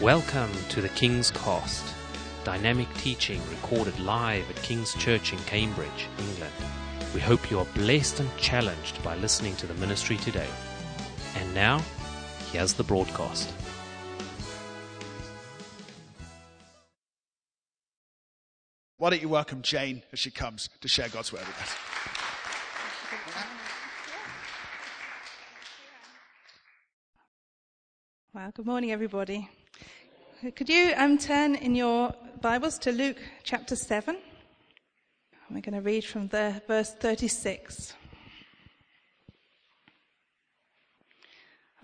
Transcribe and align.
Welcome 0.00 0.50
to 0.70 0.80
the 0.80 0.88
King's 0.88 1.30
Cast, 1.30 1.84
dynamic 2.42 2.88
teaching 2.94 3.38
recorded 3.50 4.00
live 4.00 4.48
at 4.48 4.56
King's 4.62 4.94
Church 4.94 5.34
in 5.34 5.38
Cambridge, 5.40 6.08
England. 6.18 6.54
We 7.12 7.20
hope 7.20 7.50
you 7.50 7.58
are 7.58 7.66
blessed 7.74 8.18
and 8.20 8.36
challenged 8.38 9.04
by 9.04 9.16
listening 9.16 9.56
to 9.56 9.66
the 9.66 9.74
ministry 9.74 10.16
today. 10.16 10.48
And 11.36 11.54
now, 11.54 11.82
here's 12.50 12.72
the 12.72 12.82
broadcast. 12.82 13.52
Why 18.96 19.10
don't 19.10 19.20
you 19.20 19.28
welcome 19.28 19.60
Jane 19.60 20.02
as 20.14 20.18
she 20.18 20.30
comes 20.30 20.70
to 20.80 20.88
share 20.88 21.10
God's 21.10 21.30
word 21.30 21.46
with 21.46 21.60
us? 21.60 21.76
Well, 28.32 28.50
good 28.54 28.64
morning, 28.64 28.92
everybody. 28.92 29.50
Could 30.40 30.70
you 30.70 30.94
um, 30.96 31.18
turn 31.18 31.54
in 31.54 31.74
your 31.74 32.14
Bibles 32.40 32.78
to 32.78 32.92
Luke 32.92 33.18
chapter 33.42 33.76
7? 33.76 34.16
We're 35.50 35.60
going 35.60 35.74
to 35.74 35.82
read 35.82 36.02
from 36.02 36.28
the 36.28 36.62
verse 36.66 36.94
36. 36.94 37.92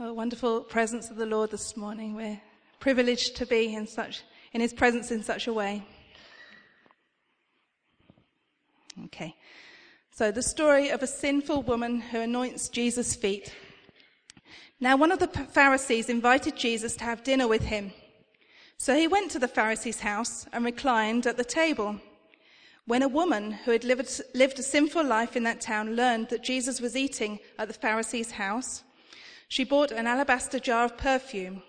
Oh, 0.01 0.15
wonderful 0.15 0.63
presence 0.63 1.11
of 1.11 1.17
the 1.17 1.27
Lord 1.27 1.51
this 1.51 1.77
morning. 1.77 2.15
We're 2.15 2.41
privileged 2.81 3.37
to 3.37 3.45
be 3.45 3.75
in 3.75 3.87
such, 3.87 4.23
in 4.55 4.63
His 4.63 4.73
presence 4.73 5.11
in 5.11 5.23
such 5.23 5.49
a 5.49 5.53
way. 5.53 5.85
Okay. 9.05 9.37
So 10.13 10.33
the 10.33 10.43
story 10.43 10.89
of 10.89 11.03
a 11.03 11.07
sinful 11.07 11.65
woman 11.65 12.01
who 12.01 12.21
anoints 12.21 12.71
Jesus' 12.71 13.17
feet. 13.17 13.55
Now 14.81 14.97
one 14.97 15.13
of 15.13 15.19
the 15.19 15.29
Pharisees 15.29 16.09
invited 16.09 16.57
Jesus 16.57 16.97
to 16.97 17.05
have 17.05 17.23
dinner 17.23 17.47
with 17.47 17.65
him. 17.65 17.93
So 18.79 18.95
he 18.95 19.09
went 19.09 19.31
to 19.33 19.39
the 19.39 19.49
Pharisee's 19.49 20.01
house 20.01 20.47
and 20.53 20.65
reclined 20.65 21.27
at 21.27 21.37
the 21.37 21.45
table. 21.45 22.01
When 22.87 23.03
a 23.03 23.09
woman 23.09 23.53
who 23.53 23.73
had 23.73 23.85
lived, 23.85 24.21
lived 24.35 24.59
a 24.59 24.63
sinful 24.63 25.05
life 25.05 25.37
in 25.37 25.43
that 25.45 25.61
town 25.61 25.97
learned 25.97 26.29
that 26.29 26.45
Jesus 26.45 26.81
was 26.81 26.97
eating 26.97 27.41
at 27.59 27.69
the 27.69 27.75
Pharisee's 27.75 28.33
house, 28.33 28.85
she 29.49 29.65
bought 29.65 29.91
an 29.91 30.07
alabaster 30.07 30.59
jar 30.59 30.85
of 30.85 30.97
perfume. 30.97 31.63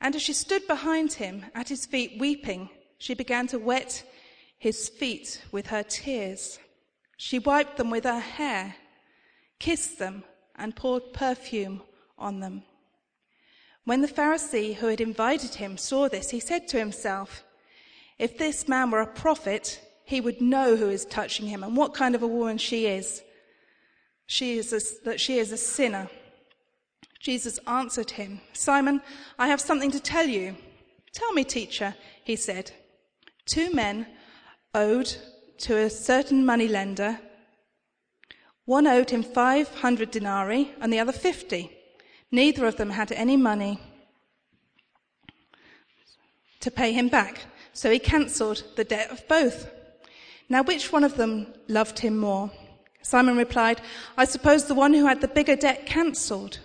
And 0.00 0.14
as 0.14 0.22
she 0.22 0.32
stood 0.32 0.66
behind 0.66 1.14
him 1.14 1.46
at 1.54 1.68
his 1.68 1.86
feet 1.86 2.18
weeping, 2.18 2.70
she 2.98 3.14
began 3.14 3.46
to 3.48 3.58
wet 3.58 4.04
his 4.58 4.88
feet 4.88 5.42
with 5.52 5.66
her 5.66 5.82
tears. 5.82 6.58
She 7.16 7.38
wiped 7.38 7.76
them 7.76 7.90
with 7.90 8.04
her 8.04 8.20
hair, 8.20 8.76
kissed 9.58 9.98
them, 9.98 10.24
and 10.56 10.76
poured 10.76 11.12
perfume 11.12 11.82
on 12.16 12.40
them. 12.40 12.62
When 13.84 14.00
the 14.00 14.08
Pharisee 14.08 14.76
who 14.76 14.86
had 14.86 15.00
invited 15.00 15.56
him 15.56 15.76
saw 15.76 16.08
this, 16.08 16.30
he 16.30 16.40
said 16.40 16.66
to 16.68 16.78
himself, 16.78 17.44
if 18.18 18.38
this 18.38 18.68
man 18.68 18.90
were 18.90 19.00
a 19.00 19.06
prophet, 19.06 19.80
he 20.04 20.20
would 20.20 20.40
know 20.40 20.76
who 20.76 20.88
is 20.88 21.04
touching 21.04 21.46
him 21.46 21.62
and 21.62 21.76
what 21.76 21.94
kind 21.94 22.14
of 22.14 22.22
a 22.22 22.26
woman 22.26 22.58
she 22.58 22.86
is. 22.86 23.22
She 24.26 24.56
is 24.56 24.72
a, 24.72 25.04
that 25.04 25.20
she 25.20 25.38
is 25.38 25.52
a 25.52 25.56
sinner. 25.56 26.08
Jesus 27.20 27.58
answered 27.66 28.12
him, 28.12 28.40
Simon, 28.52 29.02
I 29.38 29.48
have 29.48 29.60
something 29.60 29.90
to 29.90 30.00
tell 30.00 30.26
you. 30.26 30.56
Tell 31.12 31.32
me, 31.32 31.44
teacher, 31.44 31.94
he 32.22 32.36
said. 32.36 32.70
Two 33.46 33.72
men 33.72 34.06
owed 34.74 35.14
to 35.58 35.76
a 35.76 35.90
certain 35.90 36.44
moneylender. 36.44 37.20
One 38.64 38.86
owed 38.86 39.10
him 39.10 39.22
500 39.22 40.10
denarii 40.10 40.72
and 40.80 40.92
the 40.92 41.00
other 41.00 41.12
50. 41.12 41.73
Neither 42.34 42.66
of 42.66 42.74
them 42.78 42.90
had 42.90 43.12
any 43.12 43.36
money 43.36 43.78
to 46.58 46.68
pay 46.68 46.92
him 46.92 47.08
back. 47.08 47.44
So 47.72 47.92
he 47.92 48.00
cancelled 48.00 48.64
the 48.74 48.82
debt 48.82 49.12
of 49.12 49.28
both. 49.28 49.70
Now, 50.48 50.64
which 50.64 50.90
one 50.90 51.04
of 51.04 51.16
them 51.16 51.46
loved 51.68 52.00
him 52.00 52.18
more? 52.18 52.50
Simon 53.02 53.36
replied, 53.36 53.80
I 54.16 54.24
suppose 54.24 54.64
the 54.64 54.74
one 54.74 54.94
who 54.94 55.06
had 55.06 55.20
the 55.20 55.28
bigger 55.28 55.54
debt 55.54 55.86
cancelled. 55.86 56.58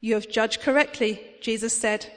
You 0.00 0.14
have 0.14 0.28
judged 0.28 0.60
correctly, 0.60 1.22
Jesus 1.40 1.72
said. 1.72 2.12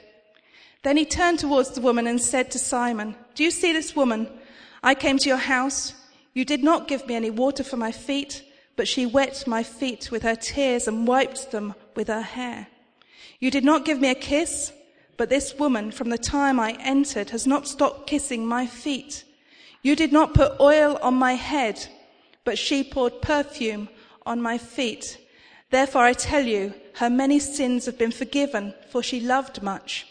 Then 0.82 0.96
he 0.96 1.04
turned 1.04 1.38
towards 1.38 1.70
the 1.70 1.80
woman 1.80 2.08
and 2.08 2.20
said 2.20 2.50
to 2.50 2.58
Simon, 2.58 3.14
Do 3.36 3.44
you 3.44 3.52
see 3.52 3.72
this 3.72 3.94
woman? 3.94 4.26
I 4.82 4.96
came 4.96 5.18
to 5.18 5.28
your 5.28 5.44
house. 5.54 5.94
You 6.34 6.44
did 6.44 6.64
not 6.64 6.88
give 6.88 7.06
me 7.06 7.14
any 7.14 7.30
water 7.30 7.62
for 7.62 7.76
my 7.76 7.92
feet, 7.92 8.42
but 8.74 8.88
she 8.88 9.06
wet 9.06 9.44
my 9.46 9.62
feet 9.62 10.10
with 10.10 10.24
her 10.24 10.34
tears 10.34 10.88
and 10.88 11.06
wiped 11.06 11.52
them 11.52 11.74
with 11.94 12.08
her 12.08 12.22
hair. 12.22 12.66
You 13.38 13.50
did 13.50 13.64
not 13.64 13.84
give 13.84 14.00
me 14.00 14.10
a 14.10 14.14
kiss, 14.14 14.72
but 15.16 15.28
this 15.28 15.54
woman, 15.58 15.90
from 15.90 16.10
the 16.10 16.18
time 16.18 16.58
I 16.60 16.76
entered, 16.80 17.30
has 17.30 17.46
not 17.46 17.68
stopped 17.68 18.06
kissing 18.06 18.46
my 18.46 18.66
feet. 18.66 19.24
You 19.82 19.96
did 19.96 20.12
not 20.12 20.34
put 20.34 20.60
oil 20.60 20.98
on 21.02 21.14
my 21.14 21.34
head, 21.34 21.86
but 22.44 22.58
she 22.58 22.84
poured 22.84 23.22
perfume 23.22 23.88
on 24.26 24.42
my 24.42 24.58
feet. 24.58 25.18
Therefore 25.70 26.04
I 26.04 26.12
tell 26.12 26.44
you, 26.44 26.74
her 26.94 27.08
many 27.08 27.38
sins 27.38 27.86
have 27.86 27.98
been 27.98 28.10
forgiven, 28.10 28.74
for 28.90 29.02
she 29.02 29.20
loved 29.20 29.62
much. 29.62 30.06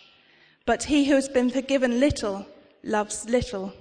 But 0.65 0.83
he 0.83 1.05
who 1.05 1.15
has 1.15 1.29
been 1.29 1.49
forgiven 1.49 1.99
little 1.99 2.47
loves 2.83 3.29
little. 3.29 3.73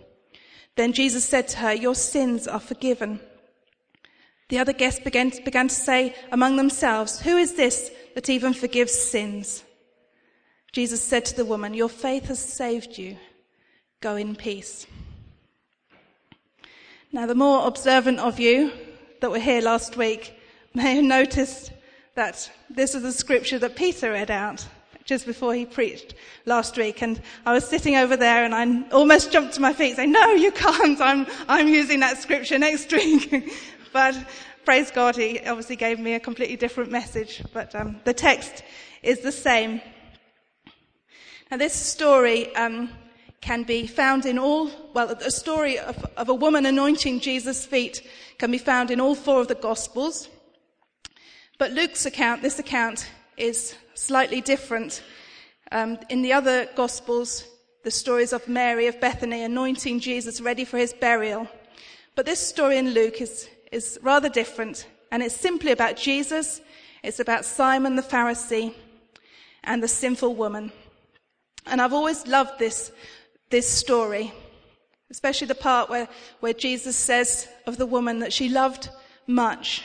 Then 0.76 0.92
Jesus 0.92 1.24
said 1.24 1.48
to 1.48 1.58
her, 1.58 1.72
Your 1.72 1.94
sins 1.94 2.46
are 2.46 2.60
forgiven. 2.60 3.20
The 4.48 4.58
other 4.58 4.72
guests 4.72 5.00
began, 5.00 5.30
began 5.44 5.68
to 5.68 5.74
say 5.74 6.14
among 6.32 6.56
themselves, 6.56 7.20
Who 7.20 7.36
is 7.36 7.54
this 7.54 7.90
that 8.18 8.28
even 8.28 8.52
forgives 8.52 8.92
sins? 8.92 9.62
Jesus 10.72 11.00
said 11.00 11.24
to 11.26 11.36
the 11.36 11.44
woman, 11.44 11.72
Your 11.72 11.88
faith 11.88 12.24
has 12.24 12.40
saved 12.40 12.98
you. 12.98 13.16
Go 14.00 14.16
in 14.16 14.34
peace. 14.34 14.88
Now, 17.12 17.26
the 17.26 17.36
more 17.36 17.64
observant 17.64 18.18
of 18.18 18.40
you 18.40 18.72
that 19.20 19.30
were 19.30 19.38
here 19.38 19.60
last 19.60 19.96
week 19.96 20.34
may 20.74 20.96
have 20.96 21.04
noticed 21.04 21.70
that 22.16 22.50
this 22.68 22.96
is 22.96 23.02
the 23.02 23.12
scripture 23.12 23.60
that 23.60 23.76
Peter 23.76 24.10
read 24.10 24.32
out 24.32 24.66
just 25.04 25.24
before 25.24 25.54
he 25.54 25.64
preached 25.64 26.16
last 26.44 26.76
week. 26.76 27.02
And 27.02 27.22
I 27.46 27.52
was 27.52 27.68
sitting 27.68 27.94
over 27.94 28.16
there 28.16 28.44
and 28.44 28.52
I 28.52 28.90
almost 28.90 29.30
jumped 29.30 29.54
to 29.54 29.60
my 29.60 29.72
feet 29.72 29.94
saying, 29.94 30.10
no, 30.10 30.32
you 30.32 30.50
can't. 30.50 31.00
I'm, 31.00 31.24
I'm 31.46 31.68
using 31.68 32.00
that 32.00 32.18
scripture 32.18 32.58
next 32.58 32.90
week. 32.90 33.52
but 33.92 34.16
praise 34.68 34.90
God, 34.90 35.16
he 35.16 35.40
obviously 35.46 35.76
gave 35.76 35.98
me 35.98 36.12
a 36.12 36.20
completely 36.20 36.54
different 36.54 36.90
message. 36.90 37.42
But 37.54 37.74
um, 37.74 38.02
the 38.04 38.12
text 38.12 38.62
is 39.02 39.20
the 39.20 39.32
same. 39.32 39.80
Now, 41.50 41.56
this 41.56 41.72
story 41.72 42.54
um, 42.54 42.90
can 43.40 43.62
be 43.62 43.86
found 43.86 44.26
in 44.26 44.38
all, 44.38 44.70
well, 44.92 45.08
a 45.08 45.30
story 45.30 45.78
of, 45.78 46.04
of, 46.18 46.28
a 46.28 46.34
woman 46.34 46.66
anointing 46.66 47.20
Jesus' 47.20 47.64
feet 47.64 48.06
can 48.36 48.50
be 48.50 48.58
found 48.58 48.90
in 48.90 49.00
all 49.00 49.14
four 49.14 49.40
of 49.40 49.48
the 49.48 49.54
Gospels. 49.54 50.28
But 51.56 51.72
Luke's 51.72 52.04
account, 52.04 52.42
this 52.42 52.58
account, 52.58 53.08
is 53.38 53.74
slightly 53.94 54.42
different. 54.42 55.02
Um, 55.72 55.98
in 56.10 56.20
the 56.20 56.34
other 56.34 56.68
Gospels, 56.76 57.42
the 57.84 57.90
stories 57.90 58.34
of 58.34 58.46
Mary 58.46 58.86
of 58.86 59.00
Bethany 59.00 59.44
anointing 59.44 60.00
Jesus 60.00 60.42
ready 60.42 60.66
for 60.66 60.76
his 60.76 60.92
burial. 60.92 61.48
But 62.14 62.26
this 62.26 62.46
story 62.46 62.76
in 62.76 62.90
Luke 62.90 63.22
is, 63.22 63.48
is 63.72 63.98
rather 64.02 64.28
different, 64.28 64.86
and 65.10 65.22
it's 65.22 65.34
simply 65.34 65.72
about 65.72 65.96
Jesus, 65.96 66.60
it's 67.02 67.20
about 67.20 67.44
Simon 67.44 67.96
the 67.96 68.02
Pharisee, 68.02 68.74
and 69.64 69.82
the 69.82 69.88
sinful 69.88 70.34
woman. 70.34 70.72
And 71.66 71.80
I've 71.80 71.92
always 71.92 72.26
loved 72.26 72.58
this, 72.58 72.90
this 73.50 73.68
story, 73.68 74.32
especially 75.10 75.46
the 75.46 75.54
part 75.54 75.90
where, 75.90 76.08
where 76.40 76.54
Jesus 76.54 76.96
says 76.96 77.48
of 77.66 77.76
the 77.76 77.86
woman 77.86 78.20
that 78.20 78.32
she 78.32 78.48
loved 78.48 78.88
much 79.26 79.82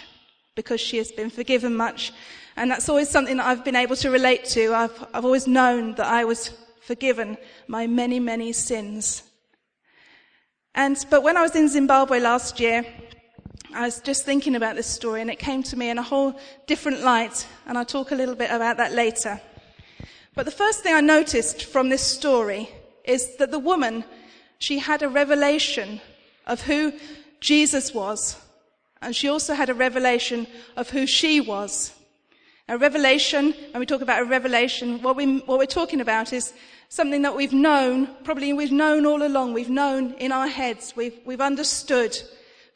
because 0.55 0.79
she 0.79 0.97
has 0.97 1.11
been 1.11 1.29
forgiven 1.29 1.75
much. 1.75 2.13
And 2.55 2.69
that's 2.71 2.87
always 2.87 3.09
something 3.09 3.37
that 3.37 3.45
I've 3.45 3.65
been 3.65 3.75
able 3.75 3.95
to 3.97 4.11
relate 4.11 4.45
to. 4.45 4.73
I've, 4.73 5.05
I've 5.13 5.25
always 5.25 5.47
known 5.47 5.95
that 5.95 6.07
I 6.07 6.23
was 6.25 6.51
forgiven 6.81 7.37
my 7.67 7.87
many, 7.87 8.19
many 8.19 8.53
sins. 8.53 9.23
And, 10.75 11.03
but 11.09 11.23
when 11.23 11.37
I 11.37 11.41
was 11.41 11.55
in 11.55 11.67
Zimbabwe 11.67 12.19
last 12.19 12.59
year, 12.59 12.85
I 13.75 13.81
was 13.85 13.99
just 14.01 14.23
thinking 14.23 14.55
about 14.55 14.75
this 14.75 14.85
story 14.85 15.21
and 15.21 15.31
it 15.31 15.39
came 15.39 15.63
to 15.63 15.75
me 15.75 15.89
in 15.89 15.97
a 15.97 16.03
whole 16.03 16.39
different 16.67 17.01
light. 17.01 17.47
And 17.65 17.77
I'll 17.77 17.85
talk 17.85 18.11
a 18.11 18.15
little 18.15 18.35
bit 18.35 18.51
about 18.51 18.77
that 18.77 18.91
later. 18.91 19.41
But 20.35 20.45
the 20.45 20.51
first 20.51 20.83
thing 20.83 20.93
I 20.93 21.01
noticed 21.01 21.65
from 21.65 21.89
this 21.89 22.01
story 22.01 22.69
is 23.03 23.35
that 23.37 23.49
the 23.49 23.59
woman, 23.59 24.03
she 24.59 24.77
had 24.79 25.01
a 25.01 25.09
revelation 25.09 26.01
of 26.45 26.61
who 26.61 26.93
Jesus 27.39 27.93
was. 27.93 28.39
And 29.01 29.15
she 29.15 29.27
also 29.27 29.53
had 29.53 29.69
a 29.69 29.73
revelation 29.73 30.47
of 30.77 30.91
who 30.91 31.07
she 31.07 31.41
was. 31.41 31.93
A 32.69 32.77
revelation, 32.77 33.53
when 33.71 33.79
we 33.79 33.85
talk 33.85 34.01
about 34.01 34.21
a 34.21 34.25
revelation, 34.25 35.01
what, 35.01 35.15
we, 35.15 35.39
what 35.39 35.57
we're 35.57 35.65
talking 35.65 35.99
about 35.99 36.31
is 36.31 36.53
something 36.89 37.23
that 37.23 37.35
we've 37.35 37.53
known, 37.53 38.07
probably 38.23 38.53
we've 38.53 38.71
known 38.71 39.05
all 39.05 39.23
along, 39.23 39.53
we've 39.53 39.69
known 39.69 40.13
in 40.13 40.31
our 40.31 40.47
heads, 40.47 40.93
we've, 40.95 41.19
we've 41.25 41.41
understood. 41.41 42.17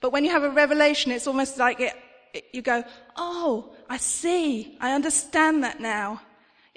But 0.02 0.12
when 0.12 0.24
you 0.24 0.32
have 0.32 0.44
a 0.44 0.50
revelation, 0.50 1.12
it's 1.12 1.28
almost 1.28 1.58
like 1.58 1.80
it, 1.80 1.94
it, 2.34 2.46
you 2.54 2.62
go, 2.62 2.84
oh, 3.16 3.74
I 3.90 3.98
see, 3.98 4.78
I 4.80 4.94
understand 4.94 5.64
that 5.64 5.80
now. 5.80 6.22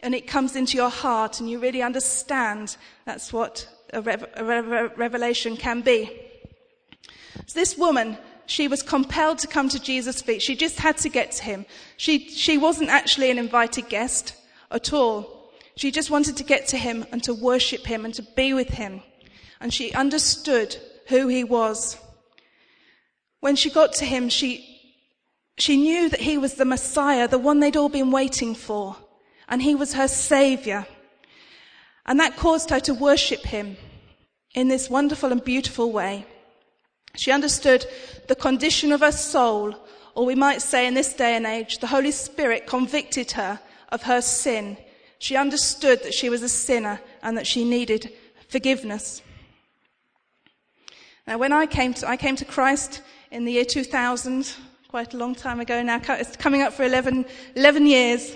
and 0.02 0.14
it 0.14 0.26
comes 0.26 0.56
into 0.56 0.76
your 0.76 0.90
heart 0.90 1.40
and 1.40 1.48
you 1.48 1.58
really 1.58 1.82
understand 1.82 2.76
that's 3.04 3.32
what 3.32 3.68
a, 3.92 4.00
rev- 4.00 4.28
a 4.34 4.44
rev- 4.44 4.92
revelation 4.96 5.56
can 5.56 5.80
be. 5.82 6.10
So 7.46 7.58
this 7.58 7.76
woman, 7.76 8.16
she 8.46 8.68
was 8.68 8.82
compelled 8.82 9.38
to 9.38 9.46
come 9.46 9.68
to 9.68 9.78
Jesus' 9.80 10.22
feet. 10.22 10.42
She 10.42 10.56
just 10.56 10.78
had 10.78 10.96
to 10.98 11.08
get 11.08 11.32
to 11.32 11.44
him. 11.44 11.66
She, 11.96 12.28
she 12.28 12.58
wasn't 12.58 12.90
actually 12.90 13.30
an 13.30 13.38
invited 13.38 13.88
guest 13.88 14.34
at 14.70 14.92
all. 14.92 15.50
She 15.76 15.90
just 15.90 16.10
wanted 16.10 16.36
to 16.38 16.44
get 16.44 16.68
to 16.68 16.76
him 16.76 17.06
and 17.12 17.22
to 17.24 17.34
worship 17.34 17.86
him 17.86 18.04
and 18.04 18.14
to 18.14 18.22
be 18.22 18.52
with 18.52 18.68
him. 18.68 19.02
And 19.60 19.72
she 19.72 19.92
understood 19.92 20.76
who 21.08 21.28
he 21.28 21.44
was. 21.44 21.96
When 23.40 23.56
she 23.56 23.70
got 23.70 23.94
to 23.94 24.04
him, 24.04 24.28
she, 24.28 24.80
she 25.56 25.76
knew 25.76 26.08
that 26.08 26.20
he 26.20 26.38
was 26.38 26.54
the 26.54 26.64
Messiah, 26.64 27.26
the 27.26 27.38
one 27.38 27.60
they'd 27.60 27.76
all 27.76 27.88
been 27.88 28.10
waiting 28.10 28.54
for. 28.54 28.96
And 29.48 29.62
he 29.62 29.74
was 29.74 29.94
her 29.94 30.08
savior. 30.08 30.86
And 32.06 32.20
that 32.20 32.36
caused 32.36 32.70
her 32.70 32.80
to 32.80 32.94
worship 32.94 33.42
him 33.42 33.76
in 34.54 34.68
this 34.68 34.90
wonderful 34.90 35.32
and 35.32 35.42
beautiful 35.42 35.90
way. 35.90 36.26
She 37.16 37.32
understood 37.32 37.86
the 38.28 38.34
condition 38.34 38.92
of 38.92 39.00
her 39.00 39.12
soul, 39.12 39.74
or 40.14 40.26
we 40.26 40.34
might 40.34 40.62
say 40.62 40.86
in 40.86 40.94
this 40.94 41.12
day 41.12 41.34
and 41.34 41.46
age, 41.46 41.78
the 41.78 41.86
Holy 41.86 42.12
Spirit 42.12 42.66
convicted 42.66 43.32
her 43.32 43.60
of 43.88 44.02
her 44.02 44.20
sin. 44.20 44.76
She 45.18 45.36
understood 45.36 46.02
that 46.02 46.14
she 46.14 46.28
was 46.28 46.42
a 46.42 46.48
sinner 46.48 47.00
and 47.22 47.36
that 47.36 47.46
she 47.46 47.64
needed 47.64 48.12
forgiveness. 48.48 49.22
Now, 51.26 51.38
when 51.38 51.52
I 51.52 51.66
came 51.66 51.94
to, 51.94 52.08
I 52.08 52.16
came 52.16 52.36
to 52.36 52.44
Christ 52.44 53.02
in 53.30 53.44
the 53.44 53.52
year 53.52 53.64
2000, 53.64 54.54
quite 54.88 55.14
a 55.14 55.16
long 55.16 55.34
time 55.34 55.60
ago 55.60 55.82
now, 55.82 56.00
it's 56.08 56.36
coming 56.36 56.62
up 56.62 56.72
for 56.72 56.82
11, 56.82 57.24
11 57.54 57.86
years. 57.86 58.34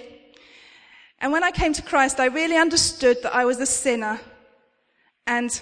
And 1.18 1.32
when 1.32 1.42
I 1.42 1.50
came 1.50 1.72
to 1.72 1.82
Christ, 1.82 2.20
I 2.20 2.26
really 2.26 2.56
understood 2.56 3.18
that 3.22 3.34
I 3.34 3.44
was 3.44 3.60
a 3.60 3.66
sinner 3.66 4.20
and 5.26 5.60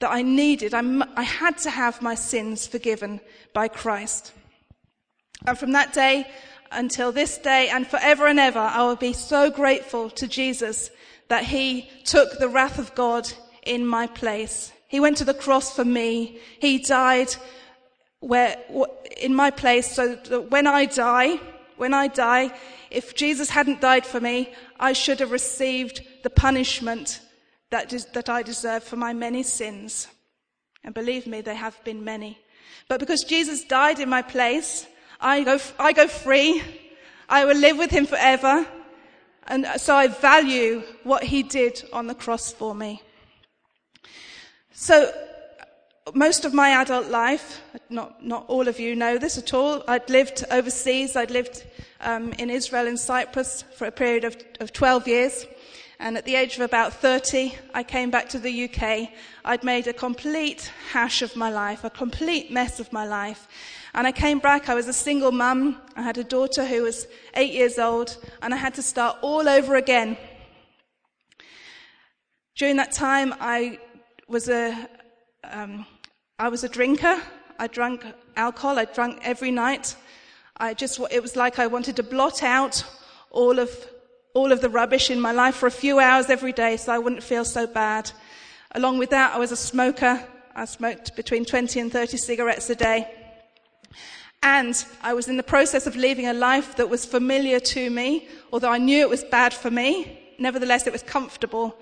that 0.00 0.10
I 0.10 0.22
needed, 0.22 0.74
I, 0.74 0.82
I 1.16 1.22
had 1.22 1.56
to 1.58 1.70
have 1.70 2.02
my 2.02 2.14
sins 2.14 2.66
forgiven 2.66 3.20
by 3.54 3.68
Christ. 3.68 4.32
And 5.46 5.58
from 5.58 5.72
that 5.72 5.94
day 5.94 6.26
until 6.70 7.12
this 7.12 7.38
day 7.38 7.68
and 7.68 7.86
forever 7.86 8.26
and 8.26 8.38
ever, 8.38 8.58
I 8.58 8.84
will 8.84 8.96
be 8.96 9.12
so 9.12 9.50
grateful 9.50 10.10
to 10.10 10.26
Jesus 10.26 10.90
that 11.28 11.44
he 11.44 11.88
took 12.04 12.38
the 12.38 12.48
wrath 12.48 12.78
of 12.78 12.94
God 12.94 13.30
in 13.62 13.86
my 13.86 14.06
place. 14.06 14.72
He 14.88 15.00
went 15.00 15.16
to 15.18 15.24
the 15.24 15.34
cross 15.34 15.74
for 15.74 15.84
me. 15.84 16.38
He 16.58 16.78
died 16.78 17.34
where, 18.24 18.56
in 19.18 19.34
my 19.34 19.50
place 19.50 19.94
so 19.94 20.14
that 20.14 20.50
when 20.50 20.66
I 20.66 20.86
die, 20.86 21.38
when 21.76 21.92
I 21.92 22.08
die, 22.08 22.54
if 22.90 23.14
Jesus 23.14 23.50
hadn't 23.50 23.82
died 23.82 24.06
for 24.06 24.18
me, 24.18 24.52
I 24.80 24.94
should 24.94 25.20
have 25.20 25.30
received 25.30 26.00
the 26.22 26.30
punishment 26.30 27.20
that, 27.70 27.92
is, 27.92 28.06
that 28.06 28.30
I 28.30 28.42
deserve 28.42 28.82
for 28.82 28.96
my 28.96 29.12
many 29.12 29.42
sins. 29.42 30.08
And 30.82 30.94
believe 30.94 31.26
me, 31.26 31.42
they 31.42 31.54
have 31.54 31.82
been 31.84 32.02
many. 32.02 32.38
But 32.88 33.00
because 33.00 33.24
Jesus 33.24 33.64
died 33.64 34.00
in 34.00 34.08
my 34.08 34.22
place, 34.22 34.86
I 35.20 35.44
go, 35.44 35.58
I 35.78 35.92
go 35.92 36.08
free. 36.08 36.62
I 37.28 37.44
will 37.44 37.56
live 37.56 37.76
with 37.76 37.90
him 37.90 38.06
forever. 38.06 38.66
And 39.46 39.66
uh, 39.66 39.76
so 39.76 39.94
I 39.94 40.08
value 40.08 40.82
what 41.02 41.24
he 41.24 41.42
did 41.42 41.82
on 41.92 42.06
the 42.06 42.14
cross 42.14 42.52
for 42.52 42.74
me. 42.74 43.02
So 44.72 45.12
most 46.12 46.44
of 46.44 46.52
my 46.52 46.70
adult 46.70 47.08
life, 47.08 47.62
not, 47.88 48.22
not 48.22 48.44
all 48.48 48.68
of 48.68 48.78
you 48.78 48.94
know 48.94 49.16
this 49.16 49.38
at 49.38 49.54
all, 49.54 49.82
I'd 49.88 50.10
lived 50.10 50.44
overseas. 50.50 51.16
I'd 51.16 51.30
lived 51.30 51.64
um, 52.02 52.34
in 52.34 52.50
Israel 52.50 52.86
and 52.86 52.98
Cyprus 52.98 53.62
for 53.76 53.86
a 53.86 53.90
period 53.90 54.24
of, 54.24 54.36
of 54.60 54.72
12 54.72 55.08
years. 55.08 55.46
And 55.98 56.18
at 56.18 56.26
the 56.26 56.34
age 56.34 56.56
of 56.56 56.60
about 56.60 56.92
30, 56.92 57.54
I 57.72 57.82
came 57.82 58.10
back 58.10 58.28
to 58.30 58.38
the 58.38 58.64
UK. 58.64 59.08
I'd 59.46 59.64
made 59.64 59.86
a 59.86 59.94
complete 59.94 60.70
hash 60.90 61.22
of 61.22 61.36
my 61.36 61.50
life, 61.50 61.84
a 61.84 61.90
complete 61.90 62.50
mess 62.50 62.80
of 62.80 62.92
my 62.92 63.06
life. 63.06 63.48
And 63.94 64.06
I 64.06 64.12
came 64.12 64.40
back, 64.40 64.68
I 64.68 64.74
was 64.74 64.88
a 64.88 64.92
single 64.92 65.32
mum. 65.32 65.80
I 65.96 66.02
had 66.02 66.18
a 66.18 66.24
daughter 66.24 66.66
who 66.66 66.82
was 66.82 67.06
eight 67.34 67.52
years 67.52 67.78
old, 67.78 68.18
and 68.42 68.52
I 68.52 68.58
had 68.58 68.74
to 68.74 68.82
start 68.82 69.16
all 69.22 69.48
over 69.48 69.76
again. 69.76 70.18
During 72.56 72.76
that 72.76 72.92
time, 72.92 73.34
I 73.40 73.78
was 74.28 74.48
a, 74.50 74.88
um, 75.44 75.86
I 76.36 76.48
was 76.48 76.64
a 76.64 76.68
drinker. 76.68 77.22
I 77.60 77.68
drank 77.68 78.04
alcohol. 78.36 78.76
I 78.80 78.86
drank 78.86 79.20
every 79.22 79.52
night. 79.52 79.94
I 80.56 80.74
just, 80.74 80.98
it 81.12 81.22
was 81.22 81.36
like 81.36 81.60
I 81.60 81.68
wanted 81.68 81.94
to 81.96 82.02
blot 82.02 82.42
out 82.42 82.84
all 83.30 83.60
of, 83.60 83.70
all 84.34 84.50
of 84.50 84.60
the 84.60 84.68
rubbish 84.68 85.10
in 85.10 85.20
my 85.20 85.30
life 85.30 85.54
for 85.54 85.68
a 85.68 85.70
few 85.70 86.00
hours 86.00 86.30
every 86.30 86.52
day 86.52 86.76
so 86.76 86.92
I 86.92 86.98
wouldn't 86.98 87.22
feel 87.22 87.44
so 87.44 87.68
bad. 87.68 88.10
Along 88.72 88.98
with 88.98 89.10
that, 89.10 89.32
I 89.32 89.38
was 89.38 89.52
a 89.52 89.56
smoker. 89.56 90.26
I 90.56 90.64
smoked 90.64 91.14
between 91.14 91.44
20 91.44 91.78
and 91.78 91.92
30 91.92 92.16
cigarettes 92.16 92.68
a 92.68 92.74
day. 92.74 93.08
And 94.42 94.84
I 95.02 95.14
was 95.14 95.28
in 95.28 95.36
the 95.36 95.44
process 95.44 95.86
of 95.86 95.94
leaving 95.94 96.26
a 96.26 96.34
life 96.34 96.74
that 96.76 96.88
was 96.88 97.04
familiar 97.04 97.60
to 97.60 97.90
me, 97.90 98.26
although 98.52 98.72
I 98.72 98.78
knew 98.78 99.02
it 99.02 99.08
was 99.08 99.22
bad 99.22 99.54
for 99.54 99.70
me. 99.70 100.34
Nevertheless, 100.40 100.88
it 100.88 100.92
was 100.92 101.04
comfortable. 101.04 101.78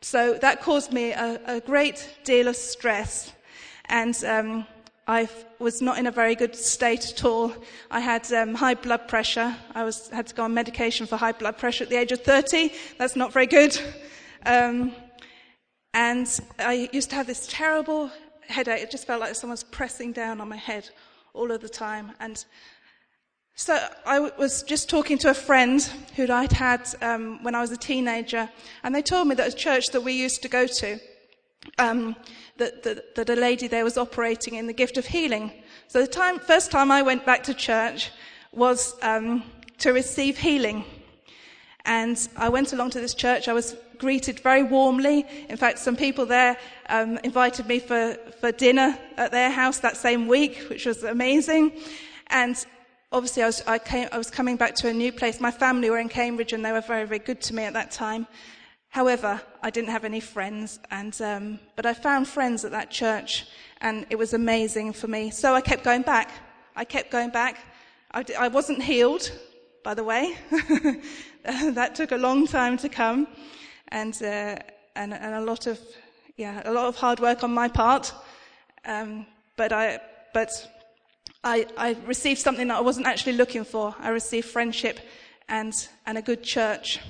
So 0.00 0.34
that 0.38 0.60
caused 0.60 0.92
me 0.92 1.12
a, 1.12 1.40
a 1.46 1.60
great 1.60 2.08
deal 2.24 2.48
of 2.48 2.56
stress 2.56 3.32
and 3.86 4.24
um, 4.24 4.66
I 5.06 5.28
was 5.58 5.82
not 5.82 5.98
in 5.98 6.06
a 6.06 6.12
very 6.12 6.34
good 6.34 6.54
state 6.54 7.10
at 7.10 7.24
all. 7.24 7.52
I 7.90 8.00
had 8.00 8.32
um, 8.32 8.54
high 8.54 8.74
blood 8.74 9.08
pressure. 9.08 9.54
I 9.74 9.82
was, 9.82 10.08
had 10.08 10.28
to 10.28 10.34
go 10.34 10.44
on 10.44 10.54
medication 10.54 11.06
for 11.06 11.16
high 11.16 11.32
blood 11.32 11.58
pressure 11.58 11.84
at 11.84 11.90
the 11.90 11.96
age 11.96 12.12
of 12.12 12.22
30. 12.22 12.72
That's 12.98 13.16
not 13.16 13.32
very 13.32 13.46
good. 13.46 13.78
Um, 14.46 14.92
and 15.92 16.40
I 16.58 16.88
used 16.92 17.10
to 17.10 17.16
have 17.16 17.26
this 17.26 17.46
terrible 17.48 18.10
headache. 18.48 18.82
It 18.82 18.90
just 18.90 19.06
felt 19.06 19.20
like 19.20 19.34
someone 19.34 19.54
was 19.54 19.64
pressing 19.64 20.12
down 20.12 20.40
on 20.40 20.48
my 20.48 20.56
head 20.56 20.88
all 21.34 21.50
of 21.50 21.60
the 21.60 21.68
time. 21.68 22.12
And 22.20 22.44
so 23.54 23.86
I 24.06 24.20
was 24.20 24.62
just 24.62 24.88
talking 24.88 25.18
to 25.18 25.30
a 25.30 25.34
friend 25.34 25.82
who 26.16 26.30
I'd 26.32 26.52
had 26.52 26.88
um, 27.02 27.42
when 27.42 27.54
I 27.54 27.60
was 27.60 27.72
a 27.72 27.76
teenager, 27.76 28.48
and 28.82 28.94
they 28.94 29.02
told 29.02 29.28
me 29.28 29.34
that 29.34 29.52
a 29.52 29.56
church 29.56 29.88
that 29.88 30.00
we 30.00 30.12
used 30.12 30.42
to 30.42 30.48
go 30.48 30.66
to 30.66 30.98
um, 31.78 32.16
that, 32.56 32.82
that, 32.82 33.14
that, 33.14 33.30
a 33.30 33.34
lady 33.34 33.66
there 33.66 33.84
was 33.84 33.96
operating 33.96 34.54
in 34.54 34.66
the 34.66 34.72
gift 34.72 34.98
of 34.98 35.06
healing. 35.06 35.52
So 35.88 36.00
the 36.00 36.06
time, 36.06 36.38
first 36.38 36.70
time 36.70 36.90
I 36.90 37.02
went 37.02 37.24
back 37.24 37.42
to 37.44 37.54
church 37.54 38.10
was 38.52 38.96
um, 39.02 39.42
to 39.78 39.92
receive 39.92 40.38
healing. 40.38 40.84
And 41.84 42.28
I 42.36 42.48
went 42.48 42.72
along 42.72 42.90
to 42.90 43.00
this 43.00 43.14
church. 43.14 43.48
I 43.48 43.52
was 43.52 43.76
greeted 43.98 44.40
very 44.40 44.62
warmly. 44.62 45.24
In 45.48 45.56
fact, 45.56 45.78
some 45.78 45.96
people 45.96 46.26
there 46.26 46.56
um, 46.88 47.18
invited 47.24 47.66
me 47.66 47.78
for, 47.78 48.14
for 48.40 48.52
dinner 48.52 48.98
at 49.16 49.30
their 49.32 49.50
house 49.50 49.80
that 49.80 49.96
same 49.96 50.28
week, 50.28 50.58
which 50.68 50.86
was 50.86 51.02
amazing. 51.02 51.72
And 52.28 52.64
obviously, 53.10 53.42
I 53.42 53.46
was, 53.46 53.62
I, 53.66 53.78
came, 53.78 54.08
I 54.12 54.18
was 54.18 54.30
coming 54.30 54.56
back 54.56 54.74
to 54.76 54.88
a 54.88 54.92
new 54.92 55.12
place. 55.12 55.40
My 55.40 55.50
family 55.50 55.90
were 55.90 55.98
in 55.98 56.08
Cambridge, 56.08 56.52
and 56.52 56.64
they 56.64 56.72
were 56.72 56.80
very, 56.80 57.06
very 57.06 57.18
good 57.18 57.40
to 57.42 57.54
me 57.54 57.64
at 57.64 57.72
that 57.72 57.90
time. 57.90 58.26
However, 58.92 59.40
I 59.62 59.70
didn't 59.70 59.88
have 59.88 60.04
any 60.04 60.20
friends, 60.20 60.78
and, 60.90 61.18
um, 61.22 61.60
but 61.76 61.86
I 61.86 61.94
found 61.94 62.28
friends 62.28 62.62
at 62.62 62.72
that 62.72 62.90
church, 62.90 63.46
and 63.80 64.04
it 64.10 64.16
was 64.16 64.34
amazing 64.34 64.92
for 64.92 65.08
me. 65.08 65.30
So 65.30 65.54
I 65.54 65.62
kept 65.62 65.82
going 65.82 66.02
back. 66.02 66.30
I 66.76 66.84
kept 66.84 67.10
going 67.10 67.30
back. 67.30 67.56
I, 68.12 68.22
I 68.38 68.48
wasn't 68.48 68.82
healed, 68.82 69.32
by 69.82 69.94
the 69.94 70.04
way. 70.04 70.36
that 71.44 71.94
took 71.94 72.12
a 72.12 72.18
long 72.18 72.46
time 72.46 72.76
to 72.76 72.90
come, 72.90 73.28
and, 73.88 74.14
uh, 74.22 74.56
and, 74.94 75.14
and, 75.14 75.36
a 75.36 75.40
lot 75.40 75.66
of, 75.66 75.80
yeah, 76.36 76.60
a 76.66 76.70
lot 76.70 76.84
of 76.86 76.96
hard 76.96 77.18
work 77.18 77.42
on 77.42 77.54
my 77.54 77.68
part. 77.68 78.12
Um, 78.84 79.24
but 79.56 79.72
I, 79.72 80.00
but 80.34 80.50
I, 81.42 81.64
I 81.78 81.96
received 82.04 82.40
something 82.40 82.68
that 82.68 82.76
I 82.76 82.82
wasn't 82.82 83.06
actually 83.06 83.38
looking 83.38 83.64
for. 83.64 83.94
I 83.98 84.10
received 84.10 84.48
friendship 84.48 85.00
and, 85.48 85.72
and 86.04 86.18
a 86.18 86.22
good 86.22 86.42
church. 86.42 87.00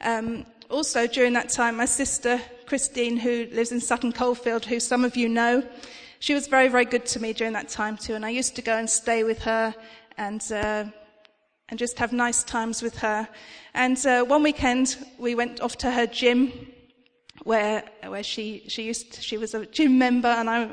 Um, 0.00 0.44
also, 0.70 1.06
during 1.06 1.32
that 1.34 1.48
time, 1.48 1.76
my 1.76 1.84
sister, 1.84 2.40
Christine, 2.66 3.16
who 3.16 3.46
lives 3.52 3.72
in 3.72 3.80
Sutton 3.80 4.12
Coldfield, 4.12 4.64
who 4.64 4.80
some 4.80 5.04
of 5.04 5.16
you 5.16 5.28
know, 5.28 5.62
she 6.18 6.34
was 6.34 6.46
very, 6.46 6.68
very 6.68 6.84
good 6.84 7.04
to 7.06 7.20
me 7.20 7.32
during 7.32 7.52
that 7.52 7.68
time 7.68 7.96
too. 7.96 8.14
And 8.14 8.24
I 8.24 8.30
used 8.30 8.56
to 8.56 8.62
go 8.62 8.76
and 8.76 8.88
stay 8.88 9.24
with 9.24 9.40
her 9.42 9.74
and, 10.16 10.42
uh, 10.50 10.84
and 11.68 11.78
just 11.78 11.98
have 11.98 12.12
nice 12.12 12.42
times 12.42 12.82
with 12.82 12.96
her. 12.98 13.28
And 13.74 14.04
uh, 14.06 14.24
one 14.24 14.42
weekend, 14.42 14.96
we 15.18 15.34
went 15.34 15.60
off 15.60 15.76
to 15.78 15.90
her 15.90 16.06
gym 16.06 16.52
where 17.42 17.82
where 18.06 18.22
she 18.22 18.62
she 18.68 18.84
used 18.84 19.12
to, 19.12 19.20
she 19.20 19.36
was 19.36 19.54
a 19.54 19.66
gym 19.66 19.98
member 19.98 20.28
and 20.28 20.48
I 20.48 20.70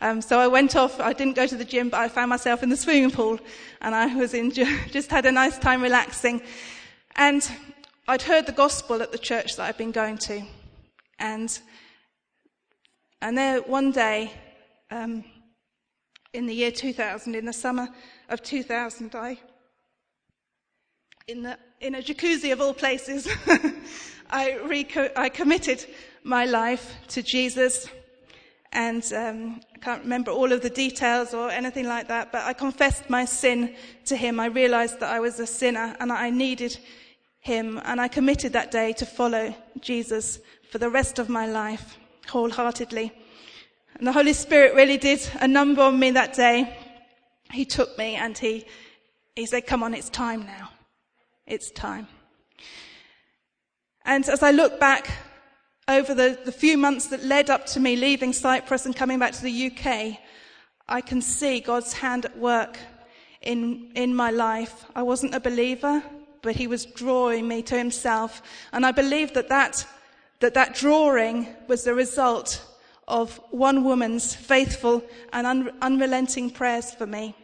um, 0.00 0.22
so 0.22 0.38
I 0.38 0.46
went 0.46 0.76
off 0.76 1.00
I 1.00 1.12
didn't 1.12 1.34
go 1.34 1.46
to 1.46 1.56
the 1.56 1.64
gym 1.64 1.88
but 1.88 2.00
I 2.00 2.08
found 2.08 2.30
myself 2.30 2.62
in 2.62 2.68
the 2.68 2.76
swimming 2.76 3.10
pool 3.10 3.40
and 3.80 3.94
I 3.94 4.14
was 4.14 4.32
in 4.32 4.52
just 4.92 5.10
had 5.10 5.26
a 5.26 5.32
nice 5.32 5.58
time 5.58 5.82
relaxing 5.82 6.40
and 7.16 7.46
I'd 8.06 8.20
heard 8.20 8.44
the 8.44 8.52
gospel 8.52 9.00
at 9.00 9.12
the 9.12 9.18
church 9.18 9.56
that 9.56 9.66
I'd 9.66 9.78
been 9.78 9.90
going 9.90 10.18
to. 10.18 10.42
And, 11.18 11.58
and 13.22 13.38
there 13.38 13.62
one 13.62 13.92
day, 13.92 14.30
um, 14.90 15.24
in 16.34 16.46
the 16.46 16.52
year 16.52 16.70
2000, 16.70 17.34
in 17.34 17.46
the 17.46 17.52
summer 17.54 17.88
of 18.28 18.42
2000, 18.42 19.14
I, 19.14 19.38
in, 21.28 21.44
the, 21.44 21.56
in 21.80 21.94
a 21.94 22.02
jacuzzi 22.02 22.52
of 22.52 22.60
all 22.60 22.74
places, 22.74 23.26
I, 24.30 24.58
reco- 24.66 25.16
I 25.16 25.30
committed 25.30 25.86
my 26.24 26.44
life 26.44 26.96
to 27.08 27.22
Jesus. 27.22 27.88
And 28.70 29.02
um, 29.14 29.60
I 29.74 29.78
can't 29.78 30.02
remember 30.02 30.30
all 30.30 30.52
of 30.52 30.60
the 30.60 30.68
details 30.68 31.32
or 31.32 31.48
anything 31.48 31.86
like 31.86 32.08
that, 32.08 32.32
but 32.32 32.42
I 32.42 32.52
confessed 32.52 33.08
my 33.08 33.24
sin 33.24 33.76
to 34.04 34.14
him. 34.14 34.40
I 34.40 34.46
realized 34.46 35.00
that 35.00 35.10
I 35.10 35.20
was 35.20 35.40
a 35.40 35.46
sinner 35.46 35.96
and 36.00 36.12
I 36.12 36.28
needed 36.28 36.78
him. 37.44 37.80
And 37.84 38.00
I 38.00 38.08
committed 38.08 38.54
that 38.54 38.70
day 38.70 38.92
to 38.94 39.06
follow 39.06 39.54
Jesus 39.80 40.40
for 40.70 40.78
the 40.78 40.90
rest 40.90 41.18
of 41.18 41.28
my 41.28 41.46
life 41.46 41.98
wholeheartedly. 42.28 43.12
And 43.96 44.06
the 44.06 44.12
Holy 44.12 44.32
Spirit 44.32 44.74
really 44.74 44.98
did 44.98 45.20
a 45.40 45.46
number 45.46 45.82
on 45.82 45.98
me 45.98 46.10
that 46.12 46.34
day. 46.34 46.76
He 47.52 47.64
took 47.64 47.96
me 47.96 48.16
and 48.16 48.36
he, 48.36 48.64
he 49.36 49.46
said, 49.46 49.66
come 49.66 49.82
on, 49.82 49.94
it's 49.94 50.08
time 50.08 50.46
now. 50.46 50.70
It's 51.46 51.70
time. 51.70 52.08
And 54.06 54.26
as 54.28 54.42
I 54.42 54.50
look 54.50 54.80
back 54.80 55.10
over 55.86 56.14
the, 56.14 56.38
the 56.44 56.52
few 56.52 56.78
months 56.78 57.08
that 57.08 57.22
led 57.22 57.50
up 57.50 57.66
to 57.66 57.80
me 57.80 57.94
leaving 57.94 58.32
Cyprus 58.32 58.86
and 58.86 58.96
coming 58.96 59.18
back 59.18 59.32
to 59.34 59.42
the 59.42 59.66
UK, 59.66 60.18
I 60.88 61.02
can 61.02 61.20
see 61.20 61.60
God's 61.60 61.92
hand 61.92 62.24
at 62.24 62.38
work 62.38 62.78
in, 63.42 63.92
in 63.94 64.14
my 64.14 64.30
life. 64.30 64.86
I 64.96 65.02
wasn't 65.02 65.34
a 65.34 65.40
believer, 65.40 66.02
but 66.44 66.54
he 66.54 66.68
was 66.68 66.84
drawing 66.84 67.48
me 67.48 67.62
to 67.62 67.76
himself. 67.76 68.42
And 68.72 68.86
I 68.86 68.92
believe 68.92 69.32
that 69.32 69.48
that, 69.48 69.84
that, 70.40 70.54
that 70.54 70.74
drawing 70.74 71.48
was 71.66 71.82
the 71.82 71.94
result 71.94 72.62
of 73.08 73.40
one 73.50 73.82
woman's 73.82 74.34
faithful 74.34 75.02
and 75.32 75.46
un, 75.46 75.70
unrelenting 75.80 76.50
prayers 76.50 76.92
for 76.92 77.06
me. 77.06 77.34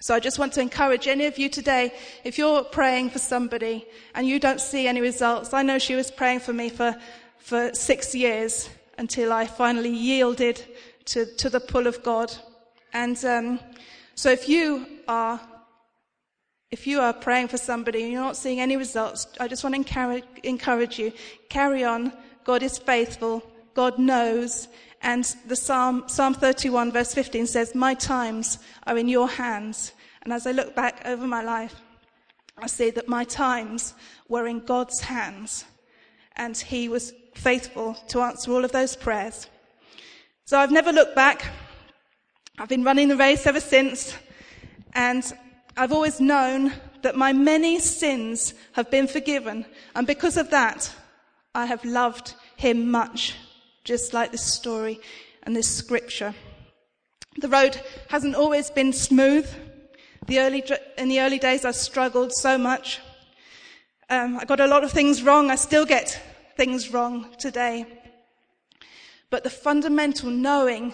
So 0.00 0.14
I 0.14 0.20
just 0.20 0.38
want 0.38 0.54
to 0.54 0.62
encourage 0.62 1.08
any 1.08 1.26
of 1.26 1.38
you 1.38 1.50
today, 1.50 1.92
if 2.24 2.38
you're 2.38 2.64
praying 2.64 3.10
for 3.10 3.18
somebody 3.18 3.84
and 4.14 4.26
you 4.26 4.38
don't 4.38 4.60
see 4.60 4.86
any 4.86 5.00
results, 5.00 5.52
I 5.52 5.62
know 5.62 5.78
she 5.78 5.96
was 5.96 6.10
praying 6.10 6.40
for 6.40 6.54
me 6.54 6.70
for, 6.70 6.96
for 7.38 7.74
six 7.74 8.14
years 8.14 8.70
until 8.96 9.32
I 9.32 9.46
finally 9.46 9.90
yielded 9.90 10.64
to, 11.06 11.26
to 11.36 11.50
the 11.50 11.60
pull 11.60 11.86
of 11.86 12.02
God. 12.02 12.32
And 12.92 13.22
um, 13.24 13.60
so 14.14 14.30
if 14.30 14.48
you 14.48 14.86
are 15.06 15.40
if 16.70 16.86
you 16.86 17.00
are 17.00 17.12
praying 17.12 17.48
for 17.48 17.56
somebody 17.56 18.04
and 18.04 18.12
you're 18.12 18.22
not 18.22 18.36
seeing 18.36 18.60
any 18.60 18.76
results, 18.76 19.26
I 19.40 19.48
just 19.48 19.64
want 19.64 19.74
to 19.74 20.22
encourage, 20.44 20.98
you. 20.98 21.12
Carry 21.48 21.84
on. 21.84 22.12
God 22.44 22.62
is 22.62 22.78
faithful. 22.78 23.42
God 23.74 23.98
knows. 23.98 24.68
And 25.02 25.24
the 25.46 25.56
Psalm, 25.56 26.04
Psalm 26.06 26.34
31 26.34 26.92
verse 26.92 27.12
15 27.12 27.46
says, 27.46 27.74
my 27.74 27.94
times 27.94 28.58
are 28.86 28.96
in 28.96 29.08
your 29.08 29.28
hands. 29.28 29.92
And 30.22 30.32
as 30.32 30.46
I 30.46 30.52
look 30.52 30.76
back 30.76 31.02
over 31.04 31.26
my 31.26 31.42
life, 31.42 31.74
I 32.56 32.66
see 32.66 32.90
that 32.90 33.08
my 33.08 33.24
times 33.24 33.94
were 34.28 34.46
in 34.46 34.60
God's 34.60 35.00
hands 35.00 35.64
and 36.36 36.56
he 36.56 36.88
was 36.88 37.12
faithful 37.34 37.94
to 38.08 38.20
answer 38.20 38.52
all 38.52 38.64
of 38.64 38.72
those 38.72 38.94
prayers. 38.94 39.48
So 40.44 40.58
I've 40.58 40.70
never 40.70 40.92
looked 40.92 41.16
back. 41.16 41.46
I've 42.58 42.68
been 42.68 42.84
running 42.84 43.08
the 43.08 43.16
race 43.16 43.46
ever 43.46 43.60
since 43.60 44.14
and 44.92 45.32
I've 45.76 45.92
always 45.92 46.20
known 46.20 46.72
that 47.02 47.16
my 47.16 47.32
many 47.32 47.78
sins 47.78 48.54
have 48.72 48.90
been 48.90 49.06
forgiven. 49.06 49.64
And 49.94 50.06
because 50.06 50.36
of 50.36 50.50
that, 50.50 50.92
I 51.54 51.66
have 51.66 51.84
loved 51.84 52.34
him 52.56 52.90
much 52.90 53.36
just 53.84 54.12
like 54.12 54.30
this 54.30 54.44
story 54.44 55.00
and 55.42 55.56
this 55.56 55.68
scripture. 55.68 56.34
The 57.38 57.48
road 57.48 57.80
hasn't 58.08 58.34
always 58.34 58.70
been 58.70 58.92
smooth. 58.92 59.48
The 60.26 60.40
early, 60.40 60.62
in 60.98 61.08
the 61.08 61.20
early 61.20 61.38
days, 61.38 61.64
I 61.64 61.70
struggled 61.70 62.32
so 62.32 62.58
much. 62.58 63.00
Um, 64.10 64.38
I 64.38 64.44
got 64.44 64.60
a 64.60 64.66
lot 64.66 64.84
of 64.84 64.92
things 64.92 65.22
wrong. 65.22 65.50
I 65.50 65.54
still 65.54 65.86
get 65.86 66.20
things 66.56 66.92
wrong 66.92 67.28
today. 67.38 67.86
But 69.30 69.44
the 69.44 69.50
fundamental 69.50 70.30
knowing 70.30 70.92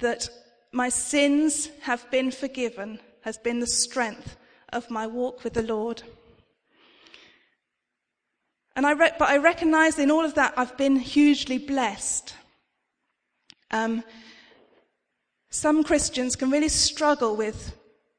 that 0.00 0.28
my 0.72 0.88
sins 0.88 1.68
have 1.82 2.08
been 2.10 2.30
forgiven 2.30 3.00
has 3.26 3.36
been 3.36 3.58
the 3.58 3.66
strength 3.66 4.36
of 4.72 4.88
my 4.88 5.04
walk 5.04 5.42
with 5.42 5.54
the 5.54 5.62
Lord. 5.62 6.00
And 8.76 8.86
I 8.86 8.92
re- 8.92 9.18
but 9.18 9.28
I 9.28 9.38
recognize 9.38 9.98
in 9.98 10.12
all 10.12 10.24
of 10.24 10.34
that 10.34 10.54
I've 10.56 10.76
been 10.76 10.94
hugely 10.94 11.58
blessed. 11.58 12.34
Um, 13.72 14.04
some 15.50 15.82
Christians 15.82 16.36
can 16.36 16.52
really 16.52 16.68
struggle 16.68 17.34
with, 17.34 17.76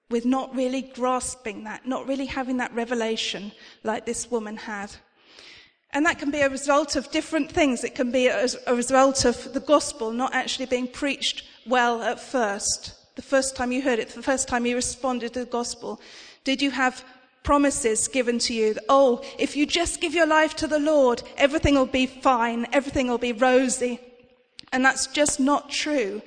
with 0.10 0.26
not 0.26 0.54
really 0.54 0.82
grasping 0.82 1.64
that, 1.64 1.88
not 1.88 2.06
really 2.06 2.26
having 2.26 2.58
that 2.58 2.76
revelation 2.76 3.54
like 3.86 4.06
this 4.06 4.30
woman 4.30 4.58
had. 4.58 4.92
And 5.92 6.06
that 6.06 6.20
can 6.20 6.32
be 6.32 6.42
a 6.42 6.50
result 6.50 6.98
of 6.98 7.12
different 7.12 7.50
things. 7.50 7.86
It 7.86 7.96
can 7.96 8.12
be 8.12 8.28
a, 8.28 8.46
a 8.68 8.76
result 8.76 9.24
of 9.24 9.54
the 9.54 9.62
gospel 9.62 10.12
not 10.12 10.36
actually 10.36 10.66
being 10.66 10.90
preached 10.90 11.44
well 11.66 12.02
at 12.02 12.20
first. 12.20 12.97
The 13.18 13.22
first 13.22 13.58
time 13.58 13.74
you 13.74 13.82
heard 13.82 14.00
it, 14.00 14.10
the 14.10 14.24
first 14.24 14.48
time 14.48 14.66
you 14.66 14.76
responded 14.76 15.34
to 15.34 15.42
the 15.42 15.46
gospel. 15.46 16.00
Did 16.46 16.62
you 16.62 16.72
have 16.72 17.04
promises 17.48 18.10
given 18.10 18.38
to 18.38 18.54
you. 18.54 18.76
Oh, 18.90 19.24
if 19.40 19.56
you 19.56 19.66
just 19.66 20.02
give 20.02 20.14
your 20.14 20.28
life 20.28 20.54
to 20.58 20.68
the 20.68 20.80
Lord, 20.80 21.24
everything 21.38 21.76
will 21.76 21.86
be 21.86 22.06
fine, 22.06 22.68
everything 22.74 23.08
will 23.08 23.18
be 23.18 23.32
rosy. 23.32 24.02
And 24.74 24.84
that's 24.84 25.08
just 25.08 25.40
not 25.40 25.70
true. 25.70 26.22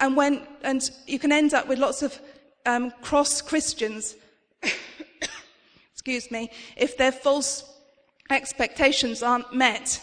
And 0.00 0.16
when, 0.16 0.44
and 0.62 0.90
you 1.06 1.20
can 1.20 1.30
end 1.30 1.54
up 1.54 1.68
with 1.68 1.78
lots 1.78 2.02
of 2.02 2.18
um, 2.66 2.90
cross 3.00 3.40
Christians, 3.40 4.16
excuse 5.92 6.32
me, 6.32 6.50
if 6.76 6.98
their 6.98 7.12
false 7.12 7.62
expectations 8.28 9.22
aren't 9.22 9.54
met. 9.54 10.00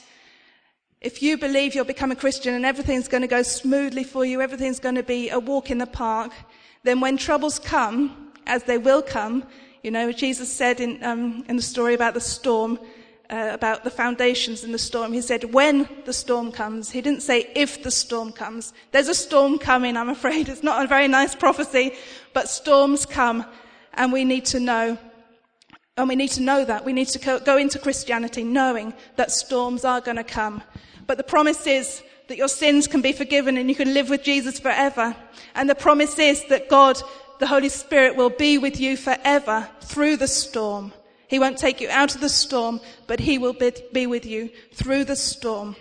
If 1.03 1.21
you 1.21 1.37
believe 1.37 1.75
you'll 1.75 1.83
become 1.83 2.11
a 2.11 2.15
Christian 2.15 2.53
and 2.53 2.65
everything's 2.65 3.09
going 3.09 3.23
to 3.23 3.27
go 3.27 3.43
smoothly 3.43 4.05
for 4.05 4.23
you, 4.23 4.39
everything's 4.39 4.79
going 4.79 4.95
to 4.95 5.03
be 5.03 5.29
a 5.29 5.37
walk 5.37 5.69
in 5.69 5.77
the 5.77 5.85
park, 5.85 6.31
then 6.83 7.01
when 7.01 7.17
troubles 7.17 7.59
come, 7.59 8.31
as 8.47 8.63
they 8.63 8.77
will 8.77 9.01
come, 9.01 9.43
you 9.83 9.91
know, 9.91 10.13
Jesus 10.13 10.49
said 10.49 10.79
in, 10.79 11.03
um, 11.03 11.43
in 11.49 11.57
the 11.57 11.61
story 11.61 11.93
about 11.93 12.13
the 12.13 12.21
storm, 12.21 12.79
uh, 13.29 13.49
about 13.51 13.83
the 13.83 13.89
foundations 13.89 14.63
in 14.63 14.71
the 14.71 14.77
storm, 14.77 15.11
he 15.11 15.19
said, 15.19 15.53
when 15.53 15.89
the 16.05 16.13
storm 16.13 16.53
comes. 16.53 16.89
He 16.89 17.01
didn't 17.01 17.21
say 17.21 17.51
if 17.53 17.83
the 17.83 17.91
storm 17.91 18.31
comes. 18.31 18.71
There's 18.93 19.09
a 19.09 19.15
storm 19.15 19.59
coming, 19.59 19.97
I'm 19.97 20.07
afraid. 20.07 20.47
It's 20.53 20.63
not 20.63 20.85
a 20.85 20.87
very 20.87 21.09
nice 21.09 21.35
prophecy, 21.35 21.95
but 22.33 22.47
storms 22.47 23.05
come 23.05 23.45
and 23.95 24.13
we 24.13 24.23
need 24.23 24.45
to 24.45 24.59
know. 24.61 24.97
And 25.97 26.07
we 26.07 26.15
need 26.15 26.31
to 26.31 26.41
know 26.41 26.63
that. 26.63 26.85
We 26.85 26.93
need 26.93 27.09
to 27.09 27.41
go 27.43 27.57
into 27.57 27.77
Christianity 27.77 28.43
knowing 28.43 28.93
that 29.17 29.31
storms 29.31 29.83
are 29.83 29.99
going 29.99 30.17
to 30.17 30.23
come. 30.23 30.63
But 31.05 31.17
the 31.17 31.23
promise 31.23 31.67
is 31.67 32.01
that 32.27 32.37
your 32.37 32.47
sins 32.47 32.87
can 32.87 33.01
be 33.01 33.11
forgiven 33.11 33.57
and 33.57 33.69
you 33.69 33.75
can 33.75 33.93
live 33.93 34.09
with 34.09 34.23
Jesus 34.23 34.59
forever. 34.59 35.15
And 35.55 35.69
the 35.69 35.75
promise 35.75 36.17
is 36.19 36.45
that 36.45 36.69
God 36.69 37.01
the 37.39 37.47
Holy 37.47 37.69
Spirit 37.69 38.15
will 38.15 38.29
be 38.29 38.57
with 38.57 38.79
you 38.79 38.95
forever 38.95 39.67
through 39.81 40.17
the 40.17 40.27
storm. 40.27 40.93
He 41.27 41.39
won't 41.39 41.57
take 41.57 41.81
you 41.81 41.89
out 41.89 42.15
of 42.15 42.21
the 42.21 42.29
storm, 42.29 42.79
but 43.07 43.19
He 43.19 43.37
will 43.37 43.55
be 43.91 44.07
with 44.07 44.25
you 44.25 44.49
through 44.73 45.03
the 45.03 45.15
storm. 45.15 45.75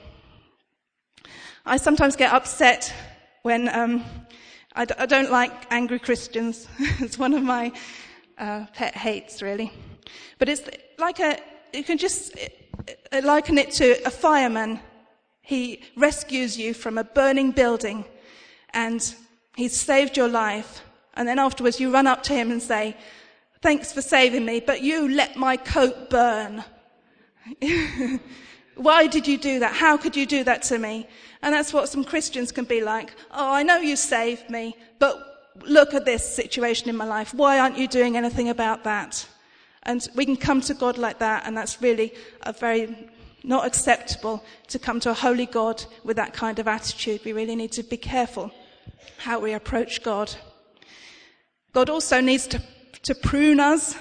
I 1.64 1.76
sometimes 1.76 2.16
get 2.16 2.32
upset 2.32 2.92
when 3.42 3.68
um, 3.68 4.04
I 4.74 4.86
d- 4.86 4.94
I 4.98 5.06
don't 5.06 5.30
like 5.30 5.52
angry 5.70 6.00
Christians. 6.00 6.66
it's 6.78 7.18
one 7.18 7.34
of 7.34 7.42
my 7.42 7.70
uh, 8.38 8.66
pet 8.74 8.96
hates, 8.96 9.42
really. 9.42 9.72
But 10.38 10.48
it's 10.48 10.62
like 10.98 11.20
a, 11.20 11.38
you 11.72 11.84
can 11.84 11.98
just 11.98 12.34
liken 13.22 13.58
it 13.58 13.70
to 13.72 14.04
a 14.04 14.10
fireman. 14.10 14.80
He 15.42 15.82
rescues 15.96 16.56
you 16.56 16.72
from 16.72 16.98
a 16.98 17.04
burning 17.04 17.50
building 17.50 18.04
and 18.72 19.14
he's 19.56 19.78
saved 19.78 20.16
your 20.16 20.28
life 20.28 20.82
and 21.14 21.28
then 21.28 21.38
afterwards 21.38 21.78
you 21.78 21.92
run 21.92 22.06
up 22.06 22.22
to 22.24 22.32
him 22.32 22.50
and 22.50 22.62
say, 22.62 22.96
thanks 23.60 23.92
for 23.92 24.02
saving 24.02 24.44
me, 24.44 24.60
but 24.60 24.82
you 24.82 25.08
let 25.08 25.36
my 25.36 25.56
coat 25.56 26.10
burn. 26.10 26.64
Why 28.76 29.06
did 29.06 29.26
you 29.26 29.36
do 29.36 29.58
that? 29.60 29.74
How 29.74 29.96
could 29.96 30.16
you 30.16 30.26
do 30.26 30.44
that 30.44 30.62
to 30.64 30.78
me? 30.78 31.06
And 31.42 31.54
that's 31.54 31.72
what 31.72 31.88
some 31.88 32.04
Christians 32.04 32.50
can 32.52 32.64
be 32.64 32.82
like. 32.82 33.14
Oh, 33.30 33.52
I 33.52 33.62
know 33.62 33.76
you 33.76 33.96
saved 33.96 34.48
me, 34.48 34.76
but 34.98 35.52
look 35.66 35.92
at 35.94 36.04
this 36.04 36.24
situation 36.26 36.88
in 36.88 36.96
my 36.96 37.04
life. 37.04 37.34
Why 37.34 37.58
aren't 37.58 37.76
you 37.76 37.86
doing 37.86 38.16
anything 38.16 38.48
about 38.48 38.84
that? 38.84 39.26
And 39.84 40.06
we 40.14 40.24
can 40.24 40.36
come 40.36 40.60
to 40.62 40.74
God 40.74 40.96
like 40.96 41.18
that, 41.18 41.42
and 41.44 41.56
that's 41.56 41.82
really 41.82 42.14
a 42.42 42.52
very 42.52 43.10
not 43.44 43.66
acceptable 43.66 44.42
to 44.68 44.78
come 44.78 45.00
to 45.00 45.10
a 45.10 45.14
holy 45.14 45.46
God 45.46 45.84
with 46.04 46.16
that 46.16 46.32
kind 46.32 46.58
of 46.58 46.68
attitude. 46.68 47.22
We 47.24 47.32
really 47.32 47.56
need 47.56 47.72
to 47.72 47.82
be 47.82 47.96
careful 47.96 48.50
how 49.18 49.40
we 49.40 49.52
approach 49.52 50.02
God. 50.02 50.32
God 51.72 51.88
also 51.88 52.20
needs 52.20 52.46
to, 52.48 52.62
to 53.02 53.14
prune 53.14 53.60
us. 53.60 53.96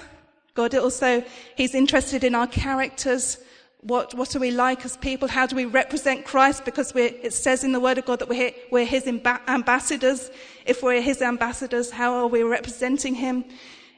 God 0.54 0.74
also, 0.74 1.24
He's 1.56 1.74
interested 1.74 2.24
in 2.24 2.34
our 2.34 2.46
characters. 2.46 3.38
What, 3.80 4.14
what 4.14 4.36
are 4.36 4.38
we 4.38 4.50
like 4.50 4.84
as 4.84 4.96
people? 4.98 5.26
How 5.26 5.46
do 5.46 5.56
we 5.56 5.64
represent 5.64 6.24
Christ? 6.24 6.64
Because 6.64 6.94
it 6.94 7.32
says 7.32 7.64
in 7.64 7.72
the 7.72 7.80
Word 7.80 7.98
of 7.98 8.04
God 8.04 8.20
that 8.20 8.28
we're, 8.28 8.52
we're 8.70 8.84
His 8.84 9.06
ambassadors. 9.06 10.30
If 10.66 10.82
we're 10.82 11.00
His 11.00 11.22
ambassadors, 11.22 11.90
how 11.90 12.14
are 12.14 12.26
we 12.26 12.42
representing 12.42 13.14
Him? 13.14 13.44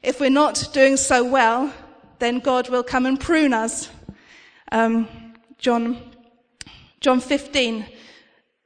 If 0.03 0.21
we're 0.21 0.31
not 0.31 0.69
doing 0.73 0.97
so 0.97 1.25
well, 1.25 1.73
then 2.19 2.39
God 2.39 2.69
will 2.69 2.83
come 2.83 3.07
and 3.07 3.19
prune 3.19 3.53
us. 3.53 3.89
Um, 4.71 5.09
John, 5.65 5.97
John 7.01 7.21
15, 7.21 7.87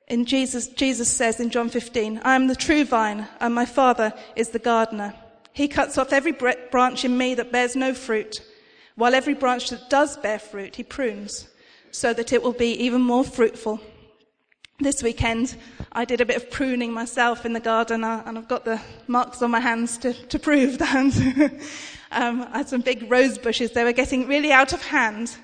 in 0.09 0.25
Jesus, 0.25 0.67
Jesus 0.67 1.09
says 1.09 1.39
in 1.39 1.49
John 1.49 1.69
15, 1.69 2.23
I 2.25 2.35
am 2.35 2.49
the 2.49 2.57
true 2.57 2.85
vine, 2.85 3.29
and 3.39 3.55
my 3.55 3.67
Father 3.67 4.13
is 4.35 4.49
the 4.49 4.59
gardener. 4.59 5.15
He 5.53 5.69
cuts 5.69 5.97
off 5.97 6.13
every 6.13 6.33
branch 6.33 7.05
in 7.05 7.17
me 7.17 7.37
that 7.37 7.53
bears 7.53 7.77
no 7.77 7.95
fruit, 7.95 8.43
while 8.97 9.15
every 9.15 9.35
branch 9.35 9.71
that 9.71 9.89
does 9.89 10.17
bear 10.17 10.41
fruit, 10.41 10.75
he 10.75 10.83
prunes, 10.83 11.47
so 11.93 12.13
that 12.15 12.33
it 12.33 12.43
will 12.43 12.53
be 12.53 12.73
even 12.73 13.01
more 13.01 13.23
fruitful. 13.23 13.79
This 14.81 15.01
weekend, 15.01 15.55
I 15.93 16.05
did 16.05 16.21
a 16.21 16.27
bit 16.27 16.37
of 16.37 16.51
pruning 16.51 16.93
myself 16.93 17.47
in 17.47 17.53
the 17.53 17.61
garden, 17.61 18.03
uh, 18.03 18.25
and 18.27 18.37
I've 18.37 18.49
got 18.49 18.65
the 18.65 18.81
marks 19.07 19.41
on 19.41 19.53
my 19.53 19.61
hands 19.61 19.99
to, 19.99 20.15
to 20.15 20.39
prove 20.41 20.79
that. 20.79 21.63
um, 22.11 22.43
I 22.53 22.59
had 22.59 22.69
some 22.69 22.81
big 22.81 23.09
rose 23.09 23.39
bushes. 23.39 23.71
They 23.71 23.85
were 23.85 23.93
getting 23.93 24.27
really 24.27 24.51
out 24.51 24.73
of 24.73 24.83
hand, 24.83 25.37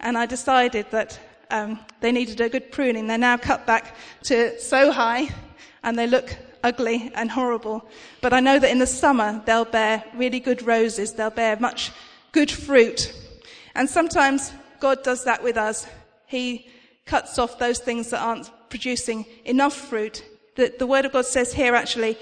and 0.00 0.18
I 0.18 0.26
decided 0.26 0.86
that 0.90 1.18
um, 1.50 1.78
they 2.00 2.12
needed 2.12 2.40
a 2.40 2.48
good 2.48 2.72
pruning. 2.72 3.06
They're 3.06 3.18
now 3.18 3.36
cut 3.36 3.66
back 3.66 3.94
to 4.24 4.58
so 4.60 4.92
high, 4.92 5.28
and 5.82 5.98
they 5.98 6.06
look 6.06 6.36
ugly 6.62 7.10
and 7.14 7.30
horrible. 7.30 7.88
But 8.20 8.32
I 8.32 8.40
know 8.40 8.58
that 8.58 8.70
in 8.70 8.78
the 8.78 8.86
summer, 8.86 9.42
they'll 9.46 9.64
bear 9.64 10.04
really 10.14 10.40
good 10.40 10.62
roses. 10.62 11.14
They'll 11.14 11.30
bear 11.30 11.56
much 11.58 11.92
good 12.32 12.50
fruit. 12.50 13.12
And 13.74 13.88
sometimes 13.88 14.52
God 14.78 15.02
does 15.02 15.24
that 15.24 15.42
with 15.42 15.56
us. 15.56 15.86
He 16.26 16.68
cuts 17.06 17.38
off 17.38 17.58
those 17.58 17.78
things 17.78 18.10
that 18.10 18.20
aren't 18.20 18.50
producing 18.68 19.26
enough 19.44 19.74
fruit. 19.74 20.24
The, 20.56 20.72
the 20.78 20.86
Word 20.86 21.04
of 21.04 21.12
God 21.12 21.26
says 21.26 21.52
here 21.52 21.74
actually, 21.74 22.18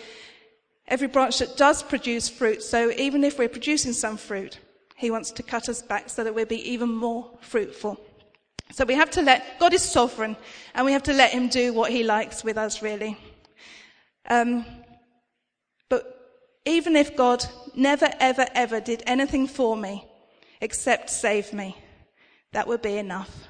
every 0.87 1.09
branch 1.09 1.39
that 1.41 1.57
does 1.57 1.83
produce 1.83 2.29
fruit, 2.29 2.63
so 2.63 2.91
even 2.93 3.25
if 3.25 3.39
we're 3.39 3.49
producing 3.49 3.93
some 3.93 4.17
fruit, 4.17 4.59
He 4.99 5.13
wants 5.13 5.31
to 5.31 5.45
cut 5.45 5.69
us 5.69 5.81
back 5.81 6.11
so 6.11 6.25
that 6.25 6.35
we'll 6.35 6.45
be 6.45 6.69
even 6.69 6.93
more 6.93 7.31
fruitful. 7.41 8.01
So 8.73 8.85
we 8.85 8.95
have 8.95 9.11
to 9.13 9.23
let, 9.23 9.61
God 9.61 9.73
is 9.73 9.83
sovereign, 9.83 10.37
and 10.75 10.85
we 10.85 10.91
have 10.91 11.05
to 11.05 11.13
let 11.13 11.31
Him 11.31 11.49
do 11.49 11.73
what 11.73 11.93
He 11.93 12.03
likes 12.03 12.43
with 12.43 12.59
us, 12.59 12.83
really. 12.83 13.17
Um, 14.29 14.67
but 15.89 16.51
even 16.65 16.97
if 16.97 17.17
God 17.17 17.45
never, 17.77 18.11
ever, 18.19 18.47
ever 18.57 18.81
did 18.81 19.05
anything 19.07 19.47
for 19.47 19.77
me 19.77 20.05
except 20.61 21.11
save 21.11 21.53
me, 21.53 21.77
that 22.53 22.67
would 22.67 22.83
be 22.83 22.99
enough. 22.99 23.47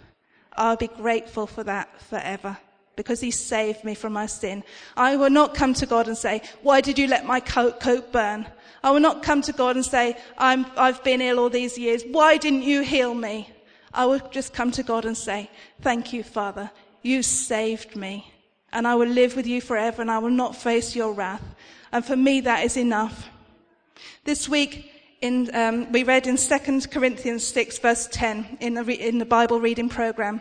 I'll 0.52 0.76
be 0.76 0.88
grateful 0.88 1.46
for 1.46 1.64
that 1.64 1.98
forever 2.02 2.58
because 2.98 3.20
he 3.20 3.30
saved 3.30 3.84
me 3.84 3.94
from 3.94 4.12
my 4.12 4.26
sin. 4.26 4.64
I 4.96 5.14
will 5.14 5.30
not 5.30 5.54
come 5.54 5.72
to 5.74 5.86
God 5.86 6.08
and 6.08 6.18
say, 6.18 6.42
why 6.62 6.80
did 6.80 6.98
you 6.98 7.06
let 7.06 7.24
my 7.24 7.38
coat, 7.38 7.78
coat 7.78 8.10
burn? 8.12 8.44
I 8.82 8.90
will 8.90 8.98
not 8.98 9.22
come 9.22 9.40
to 9.42 9.52
God 9.52 9.76
and 9.76 9.84
say, 9.84 10.16
i 10.36 10.56
have 10.76 11.04
been 11.04 11.20
ill 11.20 11.38
all 11.38 11.48
these 11.48 11.78
years. 11.78 12.02
Why 12.10 12.38
didn't 12.38 12.64
you 12.64 12.82
heal 12.82 13.14
me? 13.14 13.48
I 13.94 14.04
will 14.06 14.18
just 14.32 14.52
come 14.52 14.72
to 14.72 14.82
God 14.82 15.04
and 15.04 15.16
say, 15.16 15.48
thank 15.80 16.12
you, 16.12 16.24
Father. 16.24 16.72
You 17.02 17.22
saved 17.22 17.94
me 17.94 18.32
and 18.72 18.84
I 18.84 18.96
will 18.96 19.08
live 19.08 19.36
with 19.36 19.46
you 19.46 19.60
forever 19.60 20.02
and 20.02 20.10
I 20.10 20.18
will 20.18 20.30
not 20.30 20.56
face 20.56 20.96
your 20.96 21.12
wrath. 21.12 21.54
And 21.92 22.04
for 22.04 22.16
me, 22.16 22.40
that 22.40 22.64
is 22.64 22.76
enough. 22.76 23.28
This 24.24 24.48
week, 24.48 24.90
in, 25.20 25.54
um, 25.54 25.92
we 25.92 26.02
read 26.02 26.26
in 26.26 26.36
2 26.36 26.80
Corinthians 26.90 27.46
6 27.46 27.78
verse 27.78 28.08
10 28.10 28.58
in 28.60 28.74
the, 28.74 28.82
re- 28.82 28.94
in 28.94 29.18
the 29.18 29.24
Bible 29.24 29.60
reading 29.60 29.88
program. 29.88 30.40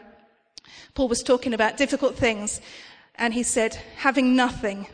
Paul 0.94 1.08
was 1.08 1.24
talking 1.24 1.54
about 1.54 1.78
difficult 1.78 2.16
things, 2.16 2.62
and 3.16 3.34
he 3.34 3.44
said, 3.44 3.76
having 3.98 4.36
nothing 4.36 4.88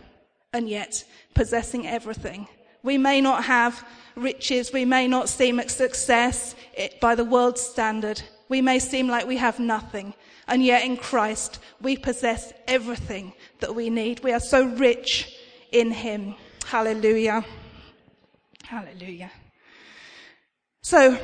and 0.53 0.69
yet 0.69 1.03
possessing 1.33 1.87
everything. 1.87 2.47
We 2.83 2.97
may 2.97 3.21
not 3.21 3.45
have 3.45 3.85
riches, 4.15 4.71
we 4.73 4.85
may 4.85 5.07
not 5.07 5.29
seem 5.29 5.59
a 5.59 5.69
success 5.69 6.55
by 7.01 7.15
the 7.15 7.23
world's 7.23 7.61
standard. 7.61 8.21
We 8.49 8.61
may 8.61 8.79
seem 8.79 9.07
like 9.07 9.25
we 9.25 9.37
have 9.37 9.59
nothing, 9.59 10.13
and 10.47 10.63
yet 10.63 10.83
in 10.83 10.97
Christ 10.97 11.59
we 11.81 11.97
possess 11.97 12.53
everything 12.67 13.33
that 13.61 13.73
we 13.73 13.89
need. 13.89 14.23
We 14.23 14.33
are 14.33 14.39
so 14.39 14.65
rich 14.65 15.35
in 15.71 15.91
Him. 15.91 16.35
Hallelujah. 16.65 17.45
Hallelujah. 18.63 19.31
So, 20.81 21.17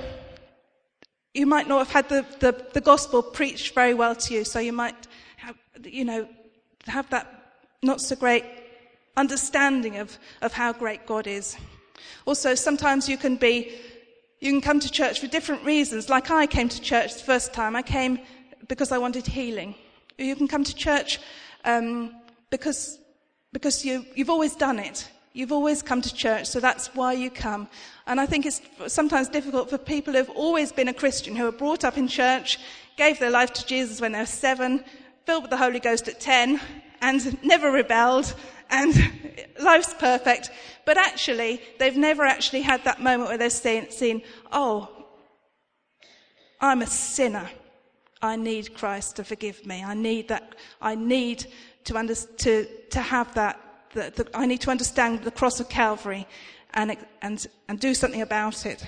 you 1.33 1.45
might 1.45 1.67
not 1.67 1.79
have 1.79 1.91
had 1.91 2.09
the, 2.09 2.25
the, 2.39 2.65
the 2.73 2.81
gospel 2.81 3.21
preached 3.21 3.75
very 3.75 3.93
well 3.93 4.15
to 4.15 4.33
you, 4.33 4.43
so 4.43 4.59
you 4.59 4.73
might 4.73 5.07
have, 5.37 5.55
you 5.83 6.05
know, 6.05 6.27
have 6.87 7.09
that 7.09 7.53
not 7.81 8.01
so 8.01 8.15
great 8.15 8.43
understanding 9.15 9.97
of, 9.97 10.17
of 10.41 10.53
how 10.53 10.73
great 10.73 11.05
God 11.05 11.27
is. 11.27 11.57
Also, 12.25 12.55
sometimes 12.55 13.07
you 13.07 13.17
can 13.17 13.35
be, 13.35 13.73
you 14.39 14.51
can 14.51 14.61
come 14.61 14.79
to 14.79 14.89
church 14.89 15.19
for 15.19 15.27
different 15.27 15.63
reasons. 15.63 16.09
Like 16.09 16.31
I 16.31 16.47
came 16.47 16.69
to 16.69 16.81
church 16.81 17.13
the 17.13 17.23
first 17.23 17.53
time. 17.53 17.75
I 17.75 17.81
came 17.81 18.19
because 18.67 18.91
I 18.91 18.97
wanted 18.97 19.27
healing. 19.27 19.75
You 20.17 20.35
can 20.35 20.47
come 20.47 20.63
to 20.63 20.75
church 20.75 21.19
um, 21.65 22.15
because, 22.49 22.99
because 23.53 23.85
you, 23.85 24.05
you've 24.15 24.29
always 24.29 24.55
done 24.55 24.79
it. 24.79 25.09
You've 25.33 25.51
always 25.51 25.83
come 25.83 26.01
to 26.01 26.13
church, 26.13 26.47
so 26.47 26.59
that's 26.59 26.93
why 26.95 27.13
you 27.13 27.29
come. 27.29 27.67
And 28.07 28.19
I 28.19 28.25
think 28.25 28.45
it's 28.45 28.61
sometimes 28.87 29.29
difficult 29.29 29.69
for 29.69 29.77
people 29.77 30.13
who've 30.13 30.29
always 30.31 30.71
been 30.71 30.87
a 30.87 30.93
Christian, 30.93 31.35
who 31.35 31.43
were 31.43 31.51
brought 31.51 31.83
up 31.83 31.97
in 31.97 32.07
church, 32.07 32.59
gave 32.97 33.19
their 33.19 33.29
life 33.29 33.53
to 33.53 33.65
Jesus 33.65 34.01
when 34.01 34.11
they 34.11 34.19
were 34.19 34.25
seven, 34.25 34.83
filled 35.25 35.43
with 35.43 35.51
the 35.51 35.57
Holy 35.57 35.79
Ghost 35.79 36.07
at 36.07 36.19
10, 36.19 36.59
and 37.01 37.43
never 37.43 37.71
rebelled, 37.71 38.33
and 38.71 38.93
life's 39.59 39.93
perfect. 39.93 40.49
But 40.85 40.97
actually, 40.97 41.61
they've 41.77 41.95
never 41.95 42.23
actually 42.23 42.61
had 42.61 42.83
that 42.85 43.01
moment 43.01 43.29
where 43.29 43.37
they've 43.37 43.51
seen, 43.51 44.23
oh, 44.51 44.89
I'm 46.59 46.81
a 46.81 46.87
sinner. 46.87 47.49
I 48.21 48.35
need 48.35 48.73
Christ 48.73 49.15
to 49.17 49.23
forgive 49.23 49.65
me. 49.65 49.83
I 49.83 49.93
need 49.93 50.27
that. 50.27 50.55
I 50.81 50.95
need 50.95 51.45
to, 51.85 51.97
under, 51.97 52.15
to, 52.15 52.67
to 52.89 52.99
have 52.99 53.33
that 53.35 53.68
the, 53.93 54.27
I 54.33 54.45
need 54.45 54.61
to 54.61 54.71
understand 54.71 55.23
the 55.23 55.31
cross 55.31 55.59
of 55.59 55.69
Calvary 55.69 56.27
and, 56.73 56.97
and, 57.21 57.45
and 57.67 57.79
do 57.79 57.93
something 57.93 58.21
about 58.21 58.65
it. 58.65 58.85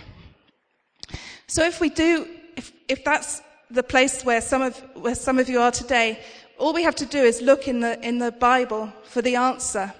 So 1.47 1.65
if 1.65 1.79
we 1.81 1.89
do, 1.89 2.27
if, 2.55 2.71
if 2.87 3.03
that's 3.03 3.41
the 3.69 3.83
place 3.83 4.23
where 4.23 4.41
some 4.41 4.61
of, 4.61 4.77
where 4.95 5.15
some 5.15 5.39
of 5.39 5.49
you 5.49 5.59
are 5.59 5.71
today, 5.71 6.19
all 6.57 6.73
we 6.73 6.83
have 6.83 6.95
to 6.95 7.05
do 7.05 7.19
is 7.19 7.41
look 7.41 7.67
in 7.67 7.79
the, 7.79 7.99
in 8.07 8.19
the 8.19 8.31
Bible 8.31 8.91
for 9.03 9.21
the 9.21 9.35
answer. 9.35 9.93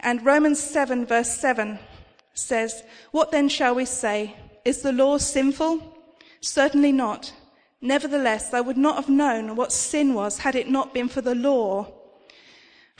And 0.00 0.24
Romans 0.24 0.58
7 0.58 1.06
verse 1.06 1.30
7 1.30 1.78
says, 2.34 2.82
What 3.10 3.30
then 3.30 3.48
shall 3.48 3.74
we 3.74 3.84
say? 3.84 4.36
Is 4.64 4.82
the 4.82 4.92
law 4.92 5.18
sinful? 5.18 5.96
Certainly 6.40 6.92
not. 6.92 7.32
Nevertheless, 7.80 8.52
I 8.52 8.60
would 8.60 8.76
not 8.76 8.96
have 8.96 9.08
known 9.08 9.56
what 9.56 9.72
sin 9.72 10.14
was 10.14 10.38
had 10.38 10.54
it 10.54 10.68
not 10.68 10.92
been 10.92 11.08
for 11.08 11.20
the 11.20 11.34
law. 11.34 11.90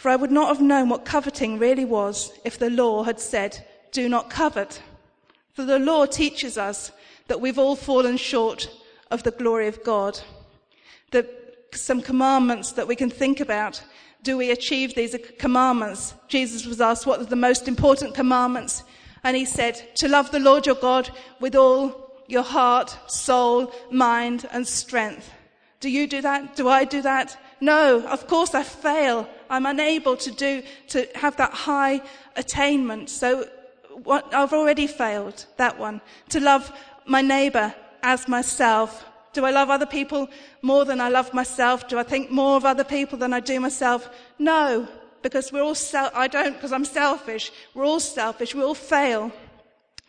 For 0.01 0.09
I 0.09 0.17
would 0.17 0.31
not 0.31 0.49
have 0.49 0.63
known 0.63 0.89
what 0.89 1.05
coveting 1.05 1.59
really 1.59 1.85
was 1.85 2.33
if 2.43 2.59
the 2.59 2.71
law 2.71 3.03
had 3.03 3.21
said, 3.21 3.67
do 3.93 4.09
not 4.09 4.31
covet. 4.31 4.81
For 5.53 5.63
the 5.63 5.79
law 5.79 6.07
teaches 6.07 6.57
us 6.57 6.91
that 7.27 7.43
we've 7.43 7.59
all 7.59 7.77
fallen 7.77 8.17
short 8.17 8.71
of 9.11 9.25
the 9.25 9.31
glory 9.31 9.69
of 9.69 9.85
God. 9.85 10.19
The, 11.11 11.29
some 11.75 12.01
commandments 12.01 12.73
that 12.73 12.89
we 12.89 12.97
can 12.97 13.11
think 13.11 13.41
about. 13.41 13.85
Do 14.23 14.39
we 14.39 14.51
achieve 14.51 14.95
these 14.95 15.15
commandments? 15.39 16.15
Jesus 16.29 16.65
was 16.65 16.81
asked 16.81 17.07
what 17.07 17.21
are 17.21 17.25
the 17.25 17.37
most 17.37 17.69
important 17.69 18.15
commandments. 18.15 18.85
And 19.23 19.37
he 19.37 19.45
said, 19.45 19.75
to 19.97 20.09
love 20.09 20.31
the 20.31 20.41
Lord 20.41 20.65
your 20.65 20.77
God 20.77 21.11
with 21.41 21.55
all 21.55 22.15
your 22.27 22.43
heart, 22.43 22.97
soul, 23.07 23.71
mind, 23.91 24.49
and 24.51 24.67
strength. 24.67 25.31
Do 25.81 25.91
you 25.91 26.07
do 26.07 26.23
that? 26.23 26.57
Do 26.57 26.71
I 26.71 26.87
do 26.87 27.03
that? 27.03 27.39
No, 27.61 28.01
of 28.07 28.27
course 28.27 28.55
I 28.55 28.63
fail. 28.63 29.29
I'm 29.51 29.67
unable 29.67 30.17
to 30.17 30.31
do, 30.31 30.63
to 30.89 31.07
have 31.17 31.37
that 31.37 31.53
high 31.53 32.01
attainment. 32.37 33.11
So 33.11 33.47
what, 34.05 34.33
I've 34.33 34.53
already 34.53 34.87
failed 34.87 35.45
that 35.57 35.79
one. 35.79 36.01
To 36.31 36.41
love 36.41 36.73
my 37.05 37.21
neighbor 37.21 37.75
as 38.03 38.29
myself. 38.29 39.05
Do 39.33 39.45
I 39.45 39.51
love 39.51 39.69
other 39.69 39.87
people 39.87 40.29
more 40.63 40.85
than 40.85 41.01
I 41.01 41.09
love 41.09 41.35
myself? 41.35 41.89
Do 41.89 41.99
I 41.99 42.03
think 42.03 42.31
more 42.31 42.57
of 42.57 42.65
other 42.65 42.85
people 42.85 43.19
than 43.19 43.33
I 43.33 43.41
do 43.41 43.61
myself? 43.61 44.09
No, 44.39 44.89
because 45.23 45.53
we're 45.53 45.63
all 45.63 45.75
self, 45.75 46.13
I 46.15 46.27
don't 46.29 46.55
because 46.55 46.73
I'm 46.73 46.85
selfish. 46.85 47.53
We're 47.75 47.85
all 47.85 48.01
selfish. 48.01 48.55
We 48.55 48.63
all 48.63 48.75
fail. 48.75 49.31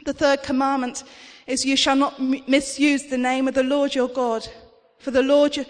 The 0.06 0.14
third 0.14 0.42
commandment 0.44 1.04
is 1.46 1.66
you 1.66 1.76
shall 1.76 1.96
not 1.96 2.20
misuse 2.48 3.04
the 3.04 3.18
name 3.18 3.48
of 3.48 3.54
the 3.54 3.64
Lord 3.64 3.94
your 3.94 4.08
God. 4.08 4.48
For 5.00 5.12
the 5.12 5.24
Lord 5.24 5.66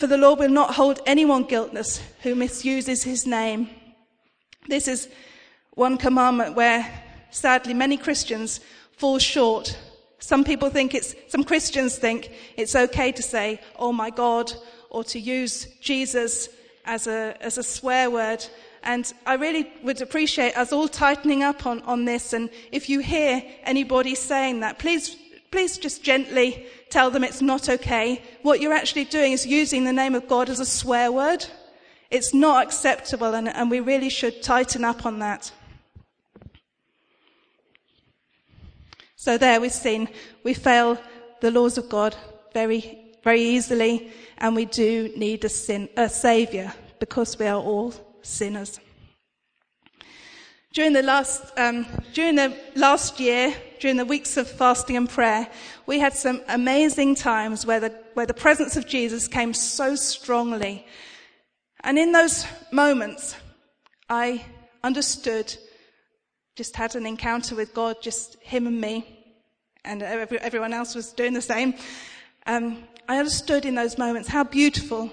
for 0.00 0.06
the 0.06 0.16
Lord 0.16 0.38
will 0.38 0.48
not 0.48 0.74
hold 0.76 1.00
anyone 1.04 1.44
guiltless 1.44 2.00
who 2.22 2.34
misuses 2.34 3.02
his 3.02 3.26
name. 3.26 3.68
This 4.66 4.88
is 4.88 5.10
one 5.74 5.98
commandment 5.98 6.56
where 6.56 6.90
sadly 7.30 7.74
many 7.74 7.98
Christians 7.98 8.60
fall 8.96 9.18
short. 9.18 9.78
Some 10.18 10.42
people 10.42 10.70
think 10.70 10.94
it's, 10.94 11.14
some 11.28 11.44
Christians 11.44 11.98
think 11.98 12.32
it's 12.56 12.74
okay 12.74 13.12
to 13.12 13.22
say, 13.22 13.60
oh 13.78 13.92
my 13.92 14.08
God, 14.08 14.50
or 14.88 15.04
to 15.04 15.20
use 15.20 15.66
Jesus 15.82 16.48
as 16.86 17.06
a, 17.06 17.36
as 17.42 17.58
a 17.58 17.62
swear 17.62 18.10
word 18.10 18.42
And 18.82 19.12
I 19.26 19.34
really 19.34 19.70
would 19.82 20.00
appreciate 20.00 20.56
us 20.56 20.72
all 20.72 20.88
tightening 20.88 21.42
up 21.42 21.66
on, 21.66 21.82
on 21.82 22.06
this. 22.06 22.32
And 22.32 22.48
if 22.72 22.88
you 22.88 23.00
hear 23.00 23.42
anybody 23.64 24.14
saying 24.14 24.60
that, 24.60 24.78
please, 24.78 25.16
please 25.50 25.78
just 25.78 26.02
gently 26.02 26.66
tell 26.90 27.10
them 27.10 27.24
it's 27.24 27.42
not 27.42 27.68
okay. 27.68 28.22
What 28.42 28.60
you're 28.60 28.72
actually 28.72 29.04
doing 29.04 29.32
is 29.32 29.46
using 29.46 29.84
the 29.84 29.92
name 29.92 30.14
of 30.14 30.28
God 30.28 30.48
as 30.48 30.60
a 30.60 30.66
swear 30.66 31.10
word. 31.10 31.46
It's 32.10 32.34
not 32.34 32.64
acceptable 32.64 33.34
and, 33.34 33.48
and 33.48 33.70
we 33.70 33.80
really 33.80 34.10
should 34.10 34.42
tighten 34.42 34.84
up 34.84 35.06
on 35.06 35.18
that. 35.20 35.52
So 39.16 39.36
there 39.36 39.60
we've 39.60 39.72
seen 39.72 40.08
we 40.44 40.54
fail 40.54 40.98
the 41.40 41.50
laws 41.50 41.78
of 41.78 41.88
God 41.88 42.16
very, 42.52 43.12
very 43.22 43.42
easily 43.42 44.12
and 44.38 44.56
we 44.56 44.64
do 44.64 45.12
need 45.16 45.44
a 45.44 45.48
sin, 45.48 45.88
a 45.96 46.08
savior 46.08 46.72
because 46.98 47.38
we 47.38 47.46
are 47.46 47.60
all 47.60 47.92
sinners. 48.22 48.80
During 50.72 50.92
the 50.92 51.02
last, 51.02 51.52
um, 51.58 51.86
during 52.12 52.36
the 52.36 52.56
last 52.76 53.18
year, 53.18 53.54
during 53.80 53.96
the 53.96 54.04
weeks 54.04 54.36
of 54.36 54.48
fasting 54.48 54.96
and 54.96 55.08
prayer, 55.08 55.48
we 55.86 55.98
had 55.98 56.12
some 56.12 56.42
amazing 56.48 57.14
times 57.14 57.64
where 57.64 57.80
the, 57.80 57.88
where 58.14 58.26
the 58.26 58.34
presence 58.34 58.76
of 58.76 58.86
Jesus 58.86 59.26
came 59.26 59.54
so 59.54 59.96
strongly. 59.96 60.86
And 61.82 61.98
in 61.98 62.12
those 62.12 62.46
moments, 62.70 63.34
I 64.08 64.44
understood, 64.84 65.56
just 66.56 66.76
had 66.76 66.94
an 66.94 67.06
encounter 67.06 67.54
with 67.54 67.74
God, 67.74 67.96
just 68.02 68.36
him 68.42 68.66
and 68.66 68.80
me, 68.80 69.18
and 69.84 70.02
every, 70.02 70.38
everyone 70.40 70.74
else 70.74 70.94
was 70.94 71.12
doing 71.12 71.32
the 71.32 71.42
same. 71.42 71.74
Um, 72.46 72.84
I 73.08 73.18
understood 73.18 73.64
in 73.64 73.74
those 73.74 73.96
moments 73.96 74.28
how 74.28 74.44
beautiful 74.44 75.10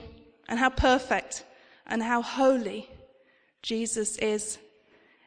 and 0.49 0.59
how 0.59 0.69
perfect 0.69 1.45
and 1.85 2.03
how 2.03 2.21
holy 2.21 2.89
Jesus 3.61 4.17
is. 4.17 4.57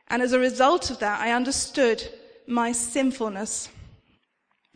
And 0.09 0.21
as 0.23 0.33
a 0.33 0.39
result 0.39 0.91
of 0.91 0.99
that, 0.99 1.21
I 1.21 1.33
understood 1.33 2.07
my 2.51 2.73
sinfulness. 2.73 3.69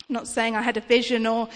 I'm 0.09 0.15
not 0.15 0.29
saying 0.29 0.55
I 0.55 0.63
had 0.63 0.77
a 0.77 0.81
vision 0.81 1.27
or 1.27 1.49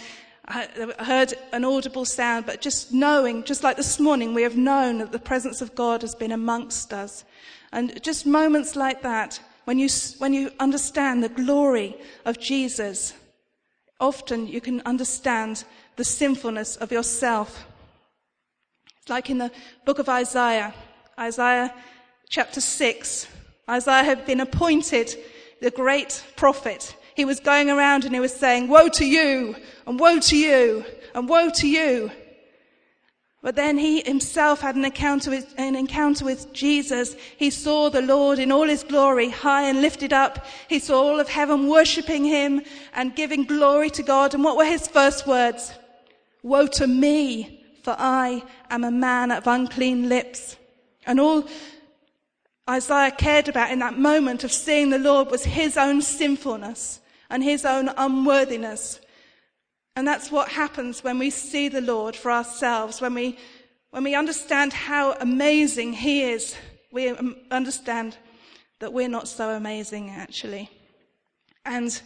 I 0.46 0.66
heard 1.00 1.35
an 1.52 1.64
audible 1.64 2.07
sound, 2.07 2.46
but 2.46 2.62
just 2.62 2.92
knowing, 2.92 3.44
just 3.44 3.62
like 3.62 3.76
this 3.76 4.00
morning, 4.00 4.33
we 4.33 4.42
have 4.42 4.57
known 4.57 4.98
that 4.98 5.12
the 5.12 5.18
presence 5.18 5.61
of 5.61 5.74
God 5.74 6.00
has 6.00 6.14
been 6.14 6.33
amongst 6.33 6.94
us. 6.94 7.24
And 7.70 8.02
just 8.02 8.24
moments 8.24 8.74
like 8.74 9.02
that, 9.02 9.40
when 9.66 9.78
you, 9.78 9.88
when 10.16 10.33
you 10.33 10.50
understand 10.59 11.22
the 11.22 11.28
glory 11.28 11.96
of 12.24 12.40
Jesus, 12.40 13.12
often 14.00 14.46
you 14.46 14.62
can 14.62 14.81
understand 14.87 15.64
the 15.96 16.04
sinfulness 16.04 16.76
of 16.76 16.90
yourself. 16.90 17.66
It's 19.02 19.11
like 19.11 19.28
in 19.28 19.37
the 19.37 19.52
book 19.85 19.98
of 19.98 20.09
Isaiah, 20.09 20.72
Isaiah 21.18 21.74
chapter 22.31 22.62
6. 22.62 23.26
Isaiah 23.68 24.04
had 24.04 24.24
been 24.24 24.40
appointed 24.40 25.14
the 25.60 25.70
great 25.70 26.24
prophet. 26.36 26.96
He 27.14 27.24
was 27.24 27.40
going 27.40 27.68
around 27.68 28.04
and 28.04 28.14
he 28.14 28.20
was 28.20 28.34
saying, 28.34 28.68
Woe 28.68 28.88
to 28.90 29.04
you, 29.04 29.56
and 29.86 29.98
woe 29.98 30.20
to 30.20 30.36
you, 30.36 30.84
and 31.14 31.28
woe 31.28 31.50
to 31.50 31.68
you. 31.68 32.10
But 33.40 33.54
then 33.54 33.78
he 33.78 34.02
himself 34.02 34.60
had 34.60 34.74
an 34.74 34.84
encounter, 34.84 35.30
with, 35.30 35.54
an 35.56 35.76
encounter 35.76 36.24
with 36.24 36.52
Jesus. 36.52 37.14
He 37.36 37.50
saw 37.50 37.88
the 37.88 38.02
Lord 38.02 38.40
in 38.40 38.50
all 38.50 38.66
his 38.66 38.82
glory, 38.82 39.30
high 39.30 39.62
and 39.68 39.80
lifted 39.80 40.12
up. 40.12 40.44
He 40.68 40.80
saw 40.80 41.00
all 41.00 41.20
of 41.20 41.28
heaven 41.28 41.68
worshipping 41.68 42.24
him 42.24 42.62
and 42.94 43.14
giving 43.14 43.44
glory 43.44 43.90
to 43.90 44.02
God. 44.02 44.34
And 44.34 44.42
what 44.42 44.56
were 44.56 44.64
his 44.64 44.88
first 44.88 45.26
words? 45.26 45.72
Woe 46.42 46.66
to 46.66 46.86
me, 46.88 47.64
for 47.84 47.94
I 47.96 48.42
am 48.70 48.82
a 48.82 48.90
man 48.90 49.30
of 49.30 49.46
unclean 49.46 50.08
lips. 50.08 50.56
And 51.06 51.20
all 51.20 51.48
Isaiah 52.68 53.11
cared 53.11 53.48
about 53.48 53.70
in 53.70 53.78
that 53.78 53.98
moment 53.98 54.44
of 54.44 54.52
seeing 54.52 54.90
the 54.90 54.98
Lord 54.98 55.31
was 55.31 55.44
his 55.44 55.76
own 55.76 56.02
sinfulness 56.02 57.00
and 57.31 57.42
his 57.42 57.64
own 57.64 57.90
unworthiness. 57.96 59.00
And 59.96 60.07
that's 60.07 60.31
what 60.31 60.50
happens 60.50 61.02
when 61.02 61.18
we 61.18 61.31
see 61.31 61.68
the 61.68 61.81
Lord 61.81 62.14
for 62.14 62.31
ourselves, 62.31 63.00
when 63.00 63.14
we, 63.14 63.38
when 63.90 64.04
we 64.04 64.14
understand 64.14 64.72
how 64.72 65.14
amazing 65.14 65.92
He 65.92 66.22
is, 66.22 66.54
we 66.92 67.09
um, 67.09 67.37
understand 67.50 68.16
that 68.78 68.92
we're 68.92 69.09
not 69.09 69.28
so 69.28 69.50
amazing 69.50 70.11
actually. 70.11 70.70
And 71.64 72.00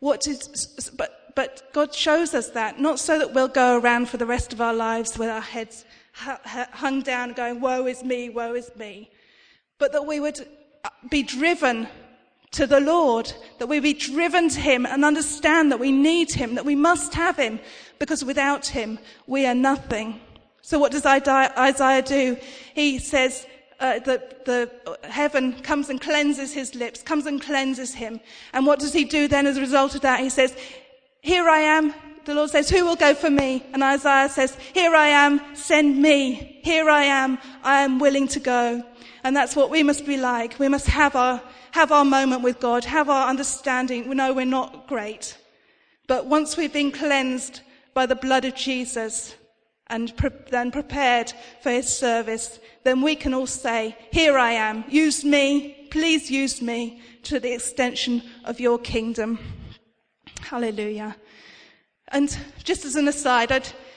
what 0.00 0.26
is, 0.26 0.90
but, 0.96 1.32
but 1.36 1.62
God 1.72 1.94
shows 1.94 2.34
us 2.34 2.50
that, 2.50 2.80
not 2.80 2.98
so 2.98 3.18
that 3.18 3.32
we'll 3.32 3.48
go 3.48 3.78
around 3.78 4.08
for 4.08 4.16
the 4.16 4.26
rest 4.26 4.52
of 4.52 4.60
our 4.60 4.74
lives 4.74 5.16
with 5.16 5.28
our 5.28 5.40
heads 5.40 5.84
hung 6.12 7.02
down 7.02 7.32
going, 7.32 7.60
woe 7.60 7.86
is 7.86 8.02
me, 8.02 8.28
woe 8.28 8.54
is 8.54 8.70
me. 8.76 9.10
But 9.80 9.90
that 9.90 10.06
we 10.06 10.20
would 10.20 10.46
be 11.10 11.24
driven 11.24 11.88
to 12.52 12.66
the 12.68 12.80
Lord, 12.80 13.32
that 13.58 13.66
we 13.66 13.80
be 13.80 13.94
driven 13.94 14.48
to 14.50 14.60
Him 14.60 14.86
and 14.86 15.04
understand 15.04 15.72
that 15.72 15.80
we 15.80 15.90
need 15.90 16.30
Him, 16.32 16.54
that 16.54 16.64
we 16.64 16.76
must 16.76 17.14
have 17.14 17.36
Him, 17.36 17.58
because 17.98 18.24
without 18.24 18.66
Him, 18.66 19.00
we 19.26 19.46
are 19.46 19.54
nothing. 19.54 20.20
So 20.62 20.78
what 20.78 20.92
does 20.92 21.04
Isaiah 21.06 22.02
do? 22.02 22.36
He 22.74 22.98
says, 22.98 23.46
uh, 23.80 23.98
that 24.00 24.44
the 24.44 24.70
heaven 25.04 25.54
comes 25.62 25.88
and 25.88 26.00
cleanses 26.00 26.52
his 26.52 26.74
lips, 26.74 27.02
comes 27.02 27.26
and 27.26 27.40
cleanses 27.40 27.94
him. 27.94 28.20
And 28.52 28.66
what 28.66 28.78
does 28.78 28.92
he 28.92 29.04
do 29.04 29.26
then 29.26 29.46
as 29.46 29.56
a 29.56 29.60
result 29.60 29.94
of 29.94 30.02
that? 30.02 30.20
He 30.20 30.28
says, 30.28 30.54
here 31.22 31.48
I 31.48 31.60
am. 31.60 31.94
The 32.26 32.34
Lord 32.34 32.50
says, 32.50 32.68
who 32.68 32.84
will 32.84 32.96
go 32.96 33.14
for 33.14 33.30
me? 33.30 33.64
And 33.72 33.82
Isaiah 33.82 34.28
says, 34.28 34.54
here 34.74 34.94
I 34.94 35.08
am, 35.08 35.40
send 35.56 36.00
me. 36.00 36.60
Here 36.62 36.90
I 36.90 37.04
am, 37.04 37.38
I 37.64 37.80
am 37.80 37.98
willing 37.98 38.28
to 38.28 38.40
go. 38.40 38.84
And 39.22 39.36
that's 39.36 39.54
what 39.54 39.70
we 39.70 39.82
must 39.82 40.06
be 40.06 40.16
like. 40.16 40.58
We 40.58 40.68
must 40.68 40.86
have 40.86 41.14
our 41.14 41.42
have 41.72 41.92
our 41.92 42.04
moment 42.04 42.42
with 42.42 42.58
God, 42.58 42.84
have 42.84 43.08
our 43.08 43.28
understanding. 43.28 44.08
We 44.08 44.14
know 44.14 44.32
we're 44.32 44.44
not 44.44 44.88
great. 44.88 45.36
But 46.08 46.26
once 46.26 46.56
we've 46.56 46.72
been 46.72 46.90
cleansed 46.90 47.60
by 47.94 48.06
the 48.06 48.16
blood 48.16 48.44
of 48.44 48.54
Jesus 48.56 49.34
and 49.86 50.16
pre- 50.16 50.30
then 50.50 50.70
prepared 50.70 51.32
for 51.62 51.70
his 51.70 51.88
service, 51.88 52.58
then 52.82 53.02
we 53.02 53.14
can 53.14 53.34
all 53.34 53.46
say, 53.46 53.96
here 54.10 54.36
I 54.38 54.52
am. 54.52 54.84
Use 54.88 55.24
me. 55.24 55.86
Please 55.90 56.30
use 56.30 56.60
me 56.62 57.02
to 57.24 57.38
the 57.38 57.52
extension 57.52 58.22
of 58.44 58.58
your 58.58 58.78
kingdom. 58.78 59.38
Hallelujah. 60.40 61.16
And 62.08 62.36
just 62.64 62.84
as 62.84 62.96
an 62.96 63.06
aside, 63.06 63.52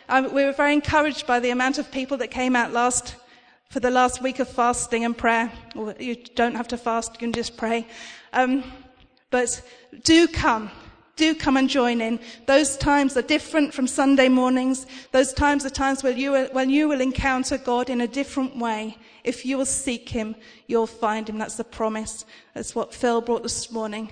I, 0.07 0.21
we 0.21 0.43
were 0.43 0.51
very 0.51 0.73
encouraged 0.73 1.25
by 1.25 1.39
the 1.39 1.49
amount 1.49 1.79
of 1.79 1.91
people 1.91 2.17
that 2.17 2.29
came 2.29 2.55
out 2.55 2.73
last 2.73 3.15
for 3.73 3.79
the 3.79 3.89
last 3.89 4.21
week 4.21 4.37
of 4.37 4.47
fasting 4.47 5.03
and 5.03 5.17
prayer. 5.17 5.51
Or 5.75 5.95
you 5.99 6.15
don't 6.35 6.53
have 6.53 6.67
to 6.67 6.77
fast, 6.77 7.13
you 7.13 7.17
can 7.17 7.33
just 7.33 7.57
pray. 7.57 7.87
Um, 8.31 8.63
but 9.31 9.63
do 10.03 10.27
come. 10.27 10.69
Do 11.15 11.33
come 11.33 11.57
and 11.57 11.67
join 11.67 11.99
in. 11.99 12.19
Those 12.45 12.77
times 12.77 13.17
are 13.17 13.23
different 13.23 13.73
from 13.73 13.87
Sunday 13.87 14.29
mornings. 14.29 14.85
Those 15.11 15.33
times 15.33 15.65
are 15.65 15.71
times 15.71 16.03
when 16.03 16.17
you, 16.17 16.45
when 16.51 16.69
you 16.69 16.87
will 16.87 17.01
encounter 17.01 17.57
God 17.57 17.89
in 17.89 18.01
a 18.01 18.07
different 18.07 18.55
way. 18.57 18.95
If 19.23 19.43
you 19.43 19.57
will 19.57 19.65
seek 19.65 20.07
Him, 20.07 20.35
you'll 20.67 20.85
find 20.85 21.27
Him. 21.27 21.39
That's 21.39 21.57
the 21.57 21.63
promise. 21.63 22.25
That's 22.53 22.75
what 22.75 22.93
Phil 22.93 23.21
brought 23.21 23.41
this 23.41 23.71
morning. 23.71 24.11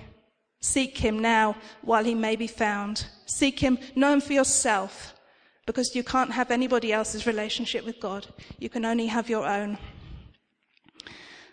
Seek 0.60 0.98
Him 0.98 1.20
now 1.20 1.54
while 1.82 2.02
He 2.02 2.16
may 2.16 2.34
be 2.34 2.48
found. 2.48 3.06
Seek 3.26 3.60
Him, 3.60 3.78
know 3.94 4.12
Him 4.12 4.20
for 4.20 4.32
yourself 4.32 5.14
because 5.66 5.94
you 5.94 6.02
can't 6.02 6.32
have 6.32 6.50
anybody 6.50 6.92
else's 6.92 7.26
relationship 7.26 7.84
with 7.84 8.00
God. 8.00 8.26
You 8.58 8.68
can 8.68 8.84
only 8.84 9.06
have 9.06 9.30
your 9.30 9.46
own. 9.46 9.78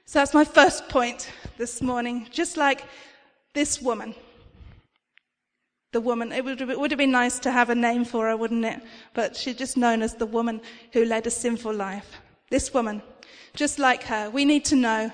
So 0.06 0.20
that's 0.20 0.34
my 0.34 0.46
first 0.46 0.90
point 0.90 1.30
this 1.58 1.82
morning. 1.82 2.28
Just 2.32 2.58
like 2.58 2.86
this 3.54 3.82
woman. 3.82 4.16
The 5.92 6.02
woman, 6.02 6.32
it 6.32 6.44
would, 6.44 6.62
it 6.62 6.80
would 6.80 6.92
have 6.92 6.98
been 6.98 7.12
nice 7.12 7.40
to 7.40 7.52
have 7.52 7.70
a 7.70 7.76
name 7.76 8.06
for 8.06 8.28
her, 8.28 8.38
wouldn't 8.38 8.66
it? 8.66 8.82
But 9.14 9.36
she's 9.36 9.56
just 9.56 9.78
known 9.78 10.02
as 10.02 10.16
the 10.16 10.26
woman 10.26 10.62
who 10.94 11.06
led 11.06 11.28
a 11.28 11.32
sinful 11.32 11.74
life. 11.74 12.18
This 12.50 12.74
woman, 12.74 13.02
just 13.56 13.80
like 13.80 14.04
her, 14.04 14.30
we 14.30 14.46
need 14.46 14.66
to 14.66 14.76
know 14.76 15.12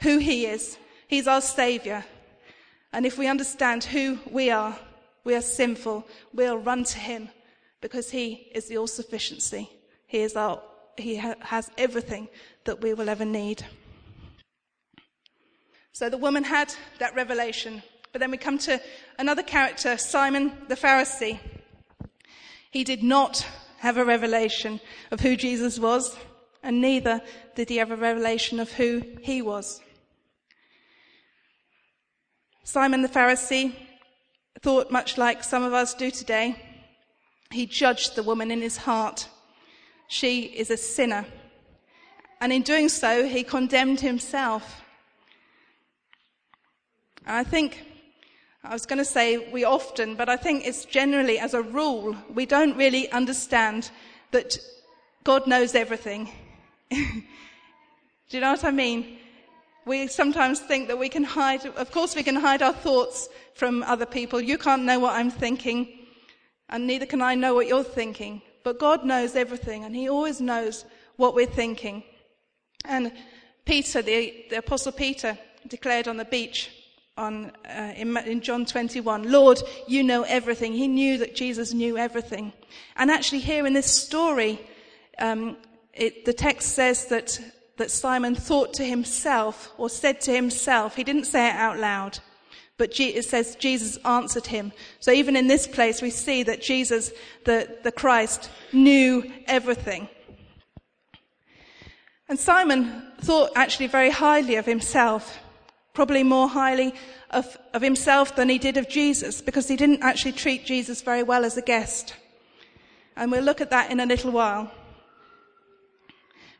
who 0.00 0.18
he 0.18 0.46
is. 0.46 0.78
He's 1.08 1.28
our 1.28 1.40
savior. 1.40 2.04
And 2.92 3.06
if 3.06 3.18
we 3.18 3.26
understand 3.26 3.84
who 3.84 4.18
we 4.30 4.50
are, 4.50 4.76
we 5.24 5.34
are 5.34 5.40
sinful, 5.40 6.06
we'll 6.32 6.58
run 6.58 6.84
to 6.84 6.98
him 6.98 7.28
because 7.82 8.10
He 8.10 8.48
is 8.54 8.68
the 8.68 8.78
all 8.78 8.86
sufficiency. 8.86 9.68
He 10.06 10.20
is 10.20 10.34
our, 10.34 10.62
He 10.96 11.18
ha- 11.18 11.34
has 11.40 11.70
everything 11.76 12.28
that 12.64 12.80
we 12.80 12.94
will 12.94 13.10
ever 13.10 13.26
need. 13.26 13.66
So 15.92 16.08
the 16.08 16.16
woman 16.16 16.44
had 16.44 16.74
that 17.00 17.14
revelation. 17.14 17.82
But 18.12 18.20
then 18.20 18.30
we 18.30 18.38
come 18.38 18.58
to 18.58 18.80
another 19.18 19.42
character, 19.42 19.98
Simon 19.98 20.52
the 20.68 20.76
Pharisee. 20.76 21.38
He 22.70 22.84
did 22.84 23.02
not 23.02 23.46
have 23.78 23.98
a 23.98 24.04
revelation 24.04 24.80
of 25.10 25.20
who 25.20 25.36
Jesus 25.36 25.78
was, 25.78 26.16
and 26.62 26.80
neither 26.80 27.20
did 27.54 27.68
he 27.68 27.76
have 27.76 27.90
a 27.90 27.96
revelation 27.96 28.60
of 28.60 28.72
who 28.72 29.02
he 29.20 29.42
was. 29.42 29.80
Simon 32.64 33.02
the 33.02 33.08
Pharisee 33.08 33.74
thought 34.60 34.90
much 34.90 35.18
like 35.18 35.42
some 35.42 35.62
of 35.62 35.72
us 35.72 35.94
do 35.94 36.10
today. 36.10 36.56
He 37.52 37.66
judged 37.66 38.16
the 38.16 38.22
woman 38.22 38.50
in 38.50 38.60
his 38.60 38.78
heart. 38.78 39.28
She 40.08 40.42
is 40.42 40.70
a 40.70 40.76
sinner. 40.76 41.26
And 42.40 42.52
in 42.52 42.62
doing 42.62 42.88
so, 42.88 43.26
he 43.26 43.44
condemned 43.44 44.00
himself. 44.00 44.82
And 47.26 47.36
I 47.36 47.44
think, 47.44 47.84
I 48.64 48.72
was 48.72 48.86
going 48.86 48.98
to 48.98 49.04
say 49.04 49.50
we 49.52 49.64
often, 49.64 50.16
but 50.16 50.28
I 50.28 50.36
think 50.36 50.66
it's 50.66 50.84
generally 50.84 51.38
as 51.38 51.54
a 51.54 51.62
rule, 51.62 52.16
we 52.34 52.46
don't 52.46 52.76
really 52.76 53.10
understand 53.12 53.90
that 54.32 54.58
God 55.24 55.46
knows 55.46 55.74
everything. 55.74 56.30
Do 56.90 56.98
you 58.30 58.40
know 58.40 58.52
what 58.52 58.64
I 58.64 58.70
mean? 58.70 59.18
We 59.84 60.06
sometimes 60.08 60.60
think 60.60 60.88
that 60.88 60.98
we 60.98 61.08
can 61.08 61.24
hide, 61.24 61.66
of 61.66 61.90
course, 61.90 62.14
we 62.14 62.22
can 62.22 62.36
hide 62.36 62.62
our 62.62 62.72
thoughts 62.72 63.28
from 63.54 63.82
other 63.82 64.06
people. 64.06 64.40
You 64.40 64.58
can't 64.58 64.84
know 64.84 64.98
what 64.98 65.14
I'm 65.14 65.30
thinking, 65.30 65.88
and 66.68 66.86
neither 66.86 67.06
can 67.06 67.22
I 67.22 67.34
know 67.34 67.54
what 67.54 67.66
you're 67.66 67.84
thinking. 67.84 68.42
But 68.64 68.78
God 68.78 69.04
knows 69.04 69.34
everything, 69.34 69.84
and 69.84 69.94
He 69.94 70.08
always 70.08 70.40
knows 70.40 70.84
what 71.16 71.34
we're 71.34 71.46
thinking. 71.46 72.04
And 72.84 73.12
Peter, 73.64 74.02
the, 74.02 74.44
the 74.50 74.58
Apostle 74.58 74.92
Peter, 74.92 75.38
declared 75.68 76.08
on 76.08 76.16
the 76.16 76.24
beach 76.24 76.70
on, 77.16 77.52
uh, 77.68 77.92
in, 77.94 78.16
in 78.18 78.40
John 78.40 78.64
21, 78.64 79.30
Lord, 79.30 79.60
you 79.86 80.02
know 80.02 80.22
everything. 80.22 80.72
He 80.72 80.88
knew 80.88 81.18
that 81.18 81.36
Jesus 81.36 81.72
knew 81.72 81.98
everything. 81.98 82.52
And 82.96 83.10
actually, 83.10 83.40
here 83.40 83.66
in 83.66 83.74
this 83.74 83.86
story, 83.86 84.60
um, 85.18 85.56
it, 85.92 86.24
the 86.24 86.32
text 86.32 86.70
says 86.70 87.06
that 87.06 87.38
that 87.82 87.90
Simon 87.90 88.34
thought 88.34 88.74
to 88.74 88.84
himself 88.84 89.72
or 89.78 89.88
said 89.88 90.20
to 90.22 90.32
himself. 90.32 90.96
He 90.96 91.04
didn't 91.04 91.24
say 91.24 91.48
it 91.48 91.54
out 91.54 91.78
loud, 91.78 92.18
but 92.82 92.98
it 92.98 93.24
says 93.24 93.54
Jesus 93.54 93.96
answered 93.98 94.46
him. 94.46 94.72
So 94.98 95.12
even 95.12 95.36
in 95.36 95.46
this 95.46 95.68
place, 95.68 96.02
we 96.02 96.10
see 96.10 96.42
that 96.42 96.60
Jesus, 96.60 97.12
the, 97.44 97.78
the 97.84 97.92
Christ, 97.92 98.50
knew 98.72 99.22
everything. 99.46 100.08
And 102.28 102.36
Simon 102.36 103.06
thought 103.20 103.52
actually 103.54 103.86
very 103.86 104.10
highly 104.10 104.56
of 104.56 104.66
himself, 104.66 105.38
probably 105.94 106.24
more 106.24 106.48
highly 106.48 106.92
of, 107.30 107.56
of 107.72 107.82
himself 107.82 108.34
than 108.34 108.48
he 108.48 108.58
did 108.58 108.76
of 108.76 108.88
Jesus, 108.88 109.40
because 109.40 109.68
he 109.68 109.76
didn't 109.76 110.02
actually 110.02 110.32
treat 110.32 110.66
Jesus 110.66 111.02
very 111.02 111.22
well 111.22 111.44
as 111.44 111.56
a 111.56 111.62
guest. 111.62 112.16
And 113.14 113.30
we'll 113.30 113.44
look 113.44 113.60
at 113.60 113.70
that 113.70 113.92
in 113.92 114.00
a 114.00 114.06
little 114.06 114.32
while. 114.32 114.72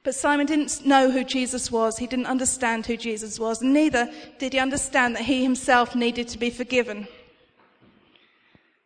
But 0.04 0.16
Simon 0.16 0.46
didn't 0.46 0.84
know 0.84 1.10
who 1.10 1.22
Jesus 1.22 1.70
was. 1.70 1.98
He 1.98 2.08
didn't 2.08 2.26
understand 2.26 2.86
who 2.86 2.96
Jesus 2.96 3.38
was. 3.38 3.62
And 3.62 3.72
Neither 3.72 4.12
did 4.38 4.52
he 4.52 4.58
understand 4.58 5.14
that 5.14 5.24
he 5.24 5.42
himself 5.42 5.94
needed 5.94 6.26
to 6.28 6.38
be 6.38 6.50
forgiven. 6.50 7.06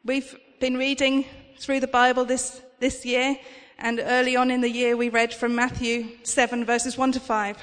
We've 0.05 0.37
been 0.61 0.76
reading 0.76 1.24
through 1.59 1.81
the 1.81 1.87
Bible 1.87 2.26
this, 2.26 2.61
this 2.81 3.07
year, 3.07 3.38
and 3.79 4.00
early 4.00 4.37
on 4.37 4.50
in 4.50 4.61
the 4.61 4.70
year 4.70 4.96
we 4.96 5.09
read 5.09 5.33
from 5.33 5.55
Matthew 5.55 6.09
7 6.22 6.64
verses 6.64 6.98
1 6.98 7.12
to 7.12 7.20
5. 7.20 7.59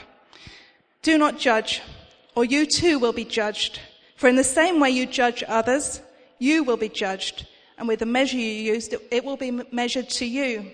Do 1.04 1.18
not 1.18 1.38
judge, 1.38 1.82
or 2.36 2.46
you 2.46 2.66
too 2.66 2.98
will 2.98 3.14
be 3.14 3.26
judged. 3.26 3.80
For 4.16 4.28
in 4.28 4.36
the 4.36 4.44
same 4.44 4.80
way 4.80 4.90
you 4.90 5.06
judge 5.06 5.44
others, 5.48 6.02
you 6.40 6.64
will 6.64 6.78
be 6.78 6.90
judged. 6.90 7.48
And 7.78 7.88
with 7.88 8.00
the 8.00 8.06
measure 8.06 8.38
you 8.38 8.74
use, 8.74 8.90
it 9.12 9.24
will 9.24 9.38
be 9.38 9.52
measured 9.72 10.10
to 10.12 10.26
you. 10.26 10.72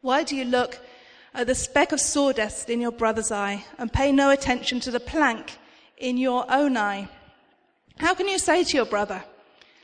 Why 0.00 0.22
do 0.22 0.36
you 0.36 0.44
look 0.44 0.78
at 1.34 1.48
the 1.48 1.54
speck 1.54 1.90
of 1.90 2.00
sawdust 2.00 2.70
in 2.70 2.80
your 2.80 2.92
brother's 2.92 3.32
eye 3.32 3.64
and 3.78 3.92
pay 3.92 4.12
no 4.12 4.30
attention 4.30 4.78
to 4.80 4.90
the 4.90 5.00
plank 5.00 5.58
in 5.98 6.16
your 6.16 6.44
own 6.48 6.76
eye? 6.76 7.08
How 7.98 8.14
can 8.14 8.28
you 8.28 8.38
say 8.38 8.62
to 8.62 8.76
your 8.76 8.86
brother, 8.86 9.24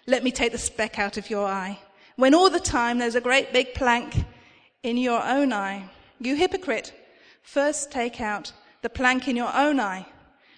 let 0.07 0.23
me 0.23 0.31
take 0.31 0.53
the 0.53 0.59
speck 0.59 0.99
out 0.99 1.17
of 1.17 1.29
your 1.29 1.47
eye, 1.47 1.79
when 2.17 2.35
all 2.35 2.51
the 2.51 2.61
time 2.61 2.99
there's 2.99 3.15
a 3.15 3.21
great 3.21 3.53
big 3.53 3.75
plank 3.75 4.25
in 4.83 4.97
your 4.97 5.23
own 5.23 5.53
eye? 5.53 5.89
You 6.21 6.37
hypocrite, 6.37 6.93
first 7.43 7.91
take 7.91 8.21
out 8.21 8.53
the 8.83 8.91
plank 8.91 9.27
in 9.27 9.37
your 9.37 9.55
own 9.55 9.81
eye, 9.81 10.07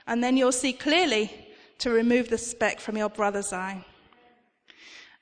and 0.06 0.22
then 0.22 0.36
you'll 0.36 0.52
see 0.52 0.72
clearly 0.72 1.30
to 1.78 1.90
remove 1.90 2.28
the 2.28 2.38
speck 2.38 2.80
from 2.80 2.96
your 2.96 3.08
brother's 3.08 3.52
eye. 3.52 3.84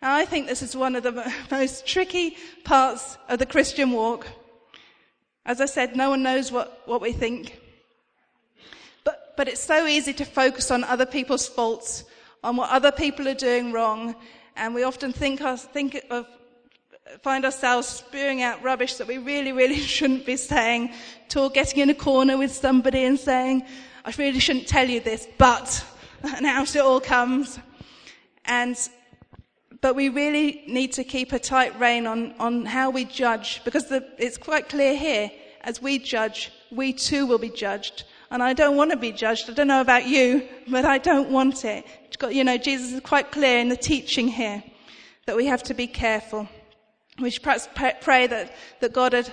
Now, 0.02 0.14
I 0.14 0.24
think 0.24 0.46
this 0.46 0.62
is 0.62 0.76
one 0.76 0.96
of 0.96 1.02
the 1.02 1.32
most 1.50 1.86
tricky 1.86 2.36
parts 2.64 3.18
of 3.28 3.38
the 3.38 3.46
Christian 3.46 3.92
walk 3.92 4.26
as 5.46 5.60
I 5.60 5.66
said, 5.66 5.96
no 5.96 6.10
one 6.10 6.22
knows 6.22 6.52
what, 6.52 6.82
what 6.86 7.00
we 7.00 7.12
think. 7.12 7.60
But, 9.04 9.34
but 9.36 9.48
it's 9.48 9.62
so 9.62 9.86
easy 9.86 10.12
to 10.14 10.24
focus 10.24 10.70
on 10.70 10.84
other 10.84 11.06
people's 11.06 11.48
faults, 11.48 12.04
on 12.44 12.56
what 12.56 12.70
other 12.70 12.92
people 12.92 13.28
are 13.28 13.34
doing 13.34 13.72
wrong, 13.72 14.14
and 14.56 14.74
we 14.74 14.82
often 14.82 15.12
think, 15.12 15.40
think 15.40 16.04
of, 16.10 16.26
find 17.22 17.44
ourselves 17.44 17.86
spewing 17.86 18.42
out 18.42 18.62
rubbish 18.62 18.94
that 18.94 19.06
we 19.06 19.18
really, 19.18 19.52
really 19.52 19.78
shouldn't 19.96 20.26
be 20.26 20.36
saying, 20.36 20.92
or 21.36 21.50
getting 21.50 21.80
in 21.80 21.90
a 21.90 21.94
corner 21.94 22.36
with 22.36 22.52
somebody 22.52 23.04
and 23.04 23.18
saying, 23.18 23.64
I 24.04 24.12
really 24.18 24.40
shouldn't 24.40 24.66
tell 24.66 24.88
you 24.88 25.00
this, 25.00 25.26
but, 25.38 25.84
and 26.22 26.46
out 26.46 26.74
it 26.76 26.82
all 26.82 27.00
comes. 27.00 27.58
And 28.44 28.76
but 29.80 29.96
we 29.96 30.08
really 30.08 30.62
need 30.66 30.92
to 30.92 31.04
keep 31.04 31.32
a 31.32 31.38
tight 31.38 31.78
rein 31.80 32.06
on, 32.06 32.34
on 32.38 32.66
how 32.66 32.90
we 32.90 33.04
judge 33.04 33.62
because 33.64 33.86
the, 33.86 34.06
it's 34.18 34.36
quite 34.36 34.68
clear 34.68 34.94
here 34.94 35.30
as 35.62 35.80
we 35.80 35.98
judge, 35.98 36.50
we 36.70 36.92
too 36.92 37.26
will 37.26 37.38
be 37.38 37.50
judged. 37.50 38.04
And 38.30 38.42
I 38.42 38.52
don't 38.52 38.76
want 38.76 38.90
to 38.92 38.96
be 38.96 39.12
judged. 39.12 39.50
I 39.50 39.54
don't 39.54 39.66
know 39.66 39.80
about 39.80 40.06
you, 40.06 40.48
but 40.68 40.84
I 40.84 40.98
don't 40.98 41.30
want 41.30 41.64
it. 41.64 41.84
You 42.30 42.44
know, 42.44 42.56
Jesus 42.56 42.92
is 42.92 43.00
quite 43.00 43.32
clear 43.32 43.58
in 43.58 43.68
the 43.68 43.76
teaching 43.76 44.28
here 44.28 44.62
that 45.26 45.36
we 45.36 45.46
have 45.46 45.62
to 45.64 45.74
be 45.74 45.86
careful. 45.86 46.48
We 47.18 47.30
should 47.30 47.42
perhaps 47.42 47.68
pray 48.00 48.26
that, 48.26 48.54
that 48.80 48.92
God 48.92 49.14
would 49.14 49.30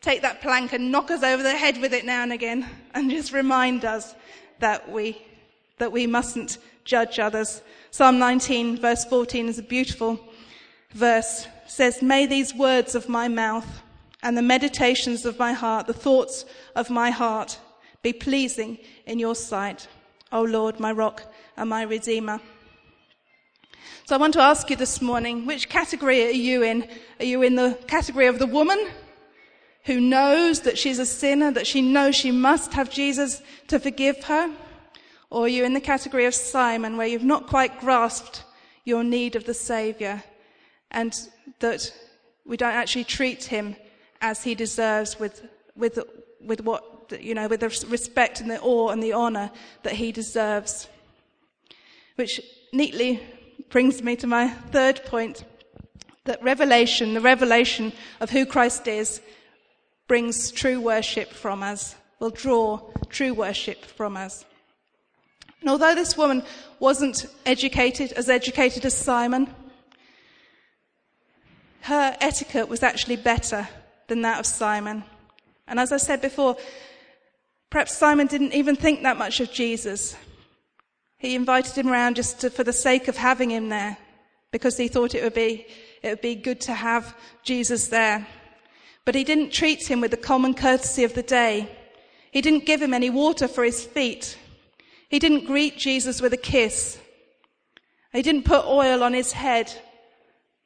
take 0.00 0.22
that 0.22 0.40
plank 0.40 0.72
and 0.72 0.92
knock 0.92 1.10
us 1.10 1.22
over 1.22 1.42
the 1.42 1.56
head 1.56 1.80
with 1.80 1.92
it 1.92 2.04
now 2.04 2.22
and 2.22 2.32
again 2.32 2.66
and 2.94 3.10
just 3.10 3.32
remind 3.32 3.84
us 3.84 4.14
that 4.60 4.90
we, 4.90 5.20
that 5.78 5.92
we 5.92 6.06
mustn't 6.06 6.58
judge 6.94 7.18
others 7.18 7.62
Psalm 7.92 8.18
19 8.18 8.78
verse 8.80 9.04
14 9.04 9.48
is 9.48 9.58
a 9.58 9.62
beautiful 9.62 10.20
verse. 10.92 11.46
It 11.64 11.70
says, 11.70 12.02
May 12.02 12.26
these 12.26 12.54
words 12.54 12.94
of 12.94 13.08
my 13.08 13.28
mouth 13.28 13.82
and 14.22 14.36
the 14.36 14.42
meditations 14.42 15.24
of 15.24 15.38
my 15.38 15.52
heart, 15.52 15.86
the 15.86 15.92
thoughts 15.92 16.44
of 16.76 16.90
my 16.90 17.10
heart 17.10 17.58
be 18.02 18.12
pleasing 18.12 18.78
in 19.06 19.18
your 19.18 19.34
sight, 19.34 19.88
O 20.32 20.42
Lord, 20.42 20.80
my 20.80 20.92
rock 20.92 21.24
and 21.56 21.68
my 21.68 21.82
redeemer. 21.82 22.40
So 24.06 24.14
I 24.16 24.18
want 24.18 24.34
to 24.34 24.40
ask 24.40 24.68
you 24.70 24.76
this 24.76 25.00
morning, 25.00 25.46
which 25.46 25.68
category 25.68 26.26
are 26.26 26.30
you 26.30 26.62
in? 26.62 26.88
Are 27.18 27.24
you 27.24 27.42
in 27.42 27.54
the 27.54 27.78
category 27.86 28.26
of 28.26 28.38
the 28.38 28.46
woman 28.46 28.78
who 29.84 30.00
knows 30.00 30.60
that 30.60 30.78
she's 30.78 30.98
a 30.98 31.06
sinner, 31.06 31.50
that 31.52 31.66
she 31.66 31.80
knows 31.80 32.16
she 32.16 32.30
must 32.30 32.72
have 32.72 32.90
Jesus 32.90 33.42
to 33.68 33.78
forgive 33.78 34.24
her? 34.24 34.52
Or 35.30 35.46
you're 35.46 35.60
you 35.60 35.64
in 35.64 35.74
the 35.74 35.80
category 35.80 36.26
of 36.26 36.34
Simon, 36.34 36.96
where 36.96 37.06
you've 37.06 37.22
not 37.22 37.46
quite 37.46 37.80
grasped 37.80 38.42
your 38.84 39.04
need 39.04 39.36
of 39.36 39.44
the 39.44 39.54
Saviour 39.54 40.22
and 40.90 41.16
that 41.60 41.92
we 42.44 42.56
don't 42.56 42.74
actually 42.74 43.04
treat 43.04 43.44
him 43.44 43.76
as 44.20 44.42
he 44.42 44.56
deserves 44.56 45.20
with, 45.20 45.46
with, 45.76 46.00
with 46.40 46.62
what, 46.62 47.16
you 47.20 47.34
know, 47.34 47.46
with 47.46 47.60
the 47.60 47.86
respect 47.88 48.40
and 48.40 48.50
the 48.50 48.60
awe 48.60 48.88
and 48.88 49.02
the 49.02 49.12
honour 49.12 49.52
that 49.84 49.94
he 49.94 50.10
deserves? 50.10 50.88
Which 52.16 52.40
neatly 52.72 53.22
brings 53.70 54.02
me 54.02 54.16
to 54.16 54.26
my 54.26 54.48
third 54.48 55.04
point 55.04 55.44
that 56.24 56.42
revelation, 56.42 57.14
the 57.14 57.20
revelation 57.20 57.92
of 58.20 58.30
who 58.30 58.44
Christ 58.44 58.88
is, 58.88 59.20
brings 60.08 60.50
true 60.50 60.80
worship 60.80 61.30
from 61.30 61.62
us, 61.62 61.94
will 62.18 62.30
draw 62.30 62.80
true 63.08 63.32
worship 63.32 63.84
from 63.84 64.16
us. 64.16 64.44
And 65.60 65.70
although 65.70 65.94
this 65.94 66.16
woman 66.16 66.42
wasn't 66.78 67.26
educated, 67.44 68.12
as 68.12 68.28
educated 68.28 68.84
as 68.84 68.96
Simon, 68.96 69.52
her 71.82 72.16
etiquette 72.20 72.68
was 72.68 72.82
actually 72.82 73.16
better 73.16 73.68
than 74.08 74.22
that 74.22 74.40
of 74.40 74.46
Simon. 74.46 75.04
And 75.66 75.78
as 75.78 75.92
I 75.92 75.98
said 75.98 76.20
before, 76.20 76.56
perhaps 77.70 77.96
Simon 77.96 78.26
didn't 78.26 78.54
even 78.54 78.76
think 78.76 79.02
that 79.02 79.18
much 79.18 79.40
of 79.40 79.52
Jesus. 79.52 80.16
He 81.18 81.34
invited 81.34 81.76
him 81.76 81.88
around 81.88 82.16
just 82.16 82.40
to, 82.40 82.50
for 82.50 82.64
the 82.64 82.72
sake 82.72 83.06
of 83.08 83.16
having 83.16 83.50
him 83.50 83.68
there, 83.68 83.98
because 84.50 84.76
he 84.76 84.88
thought 84.88 85.14
it 85.14 85.22
would 85.22 85.34
be 85.34 85.66
it 86.02 86.08
would 86.08 86.22
be 86.22 86.34
good 86.34 86.62
to 86.62 86.72
have 86.72 87.14
Jesus 87.42 87.88
there. 87.88 88.26
But 89.04 89.14
he 89.14 89.24
didn't 89.24 89.52
treat 89.52 89.90
him 89.90 90.00
with 90.00 90.10
the 90.10 90.16
common 90.16 90.54
courtesy 90.54 91.04
of 91.04 91.14
the 91.14 91.22
day. 91.22 91.68
He 92.30 92.40
didn't 92.40 92.64
give 92.64 92.80
him 92.80 92.94
any 92.94 93.10
water 93.10 93.46
for 93.48 93.64
his 93.64 93.84
feet. 93.84 94.38
He 95.10 95.18
didn't 95.18 95.44
greet 95.44 95.76
Jesus 95.76 96.22
with 96.22 96.32
a 96.32 96.38
kiss. 96.38 96.98
He 98.12 98.22
didn't 98.22 98.44
put 98.44 98.64
oil 98.64 99.02
on 99.02 99.12
his 99.12 99.32
head. 99.32 99.72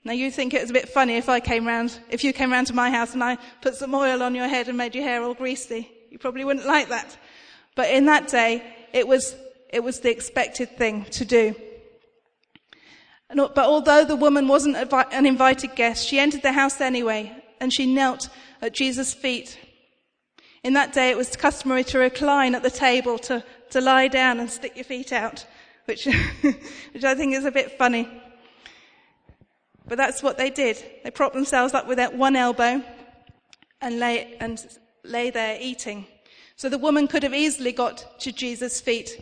Now 0.05 0.13
you 0.13 0.31
think 0.31 0.53
it 0.53 0.61
was 0.61 0.69
a 0.69 0.75
bit 0.75 0.91
funny 0.91 1.17
if 1.17 1.31
I 1.31 1.41
came 1.41 1.67
round, 1.67 1.99
if 2.11 2.23
you 2.23 2.35
came 2.35 2.53
round 2.53 2.67
to 2.67 2.75
my 2.75 2.91
house 2.91 3.15
and 3.15 3.25
I 3.25 3.39
put 3.63 3.75
some 3.75 3.95
oil 3.95 4.23
on 4.23 4.35
your 4.35 4.47
head 4.47 4.69
and 4.69 4.77
made 4.77 4.95
your 4.95 5.05
hair 5.05 5.23
all 5.23 5.33
greasy. 5.33 5.91
You 6.11 6.19
probably 6.19 6.45
wouldn't 6.45 6.67
like 6.67 6.91
that. 6.91 7.17
But 7.75 7.89
in 7.89 8.05
that 8.05 8.29
day, 8.29 8.63
it 8.93 9.09
was, 9.09 9.35
it 9.71 9.83
was 9.83 10.01
the 10.01 10.11
expected 10.11 10.77
thing 10.77 11.07
to 11.07 11.25
do. 11.25 11.55
But 13.35 13.59
although 13.59 14.05
the 14.05 14.15
woman 14.15 14.47
wasn't 14.47 14.77
an 14.77 15.27
invited 15.27 15.75
guest, 15.75 16.07
she 16.07 16.19
entered 16.19 16.43
the 16.43 16.53
house 16.53 16.83
anyway 16.83 17.33
and 17.61 17.73
she 17.73 17.87
knelt 17.87 18.29
at 18.61 18.75
Jesus' 18.75 19.15
feet. 19.15 19.59
In 20.63 20.75
that 20.75 20.93
day, 20.93 21.11
it 21.11 21.17
was 21.17 21.35
customary 21.35 21.85
to 21.85 21.99
recline 21.99 22.55
at 22.55 22.63
the 22.63 22.71
table, 22.71 23.19
to, 23.21 23.43
to 23.75 23.81
lie 23.81 24.07
down 24.07 24.39
and 24.39 24.49
stick 24.49 24.77
your 24.77 24.85
feet 24.85 25.13
out, 25.13 25.45
which, 25.87 26.05
which 26.93 27.03
I 27.03 27.17
think 27.17 27.35
is 27.35 27.45
a 27.45 27.51
bit 27.51 27.77
funny. 27.77 28.09
But 29.89 29.99
that's 29.99 30.23
what 30.23 30.39
they 30.39 30.49
did. 30.49 30.79
They 31.03 31.11
propped 31.11 31.35
themselves 31.35 31.75
up 31.75 31.89
with 31.89 31.99
one 32.15 32.37
elbow 32.37 32.83
and 33.81 33.99
lay, 33.99 34.37
and 34.39 34.65
lay 35.03 35.31
there 35.31 35.59
eating. 35.61 36.07
So 36.55 36.69
the 36.69 36.79
woman 36.79 37.09
could 37.09 37.25
have 37.25 37.35
easily 37.35 37.73
got 37.73 38.21
to 38.21 38.31
Jesus' 38.31 38.81
feet 38.81 39.21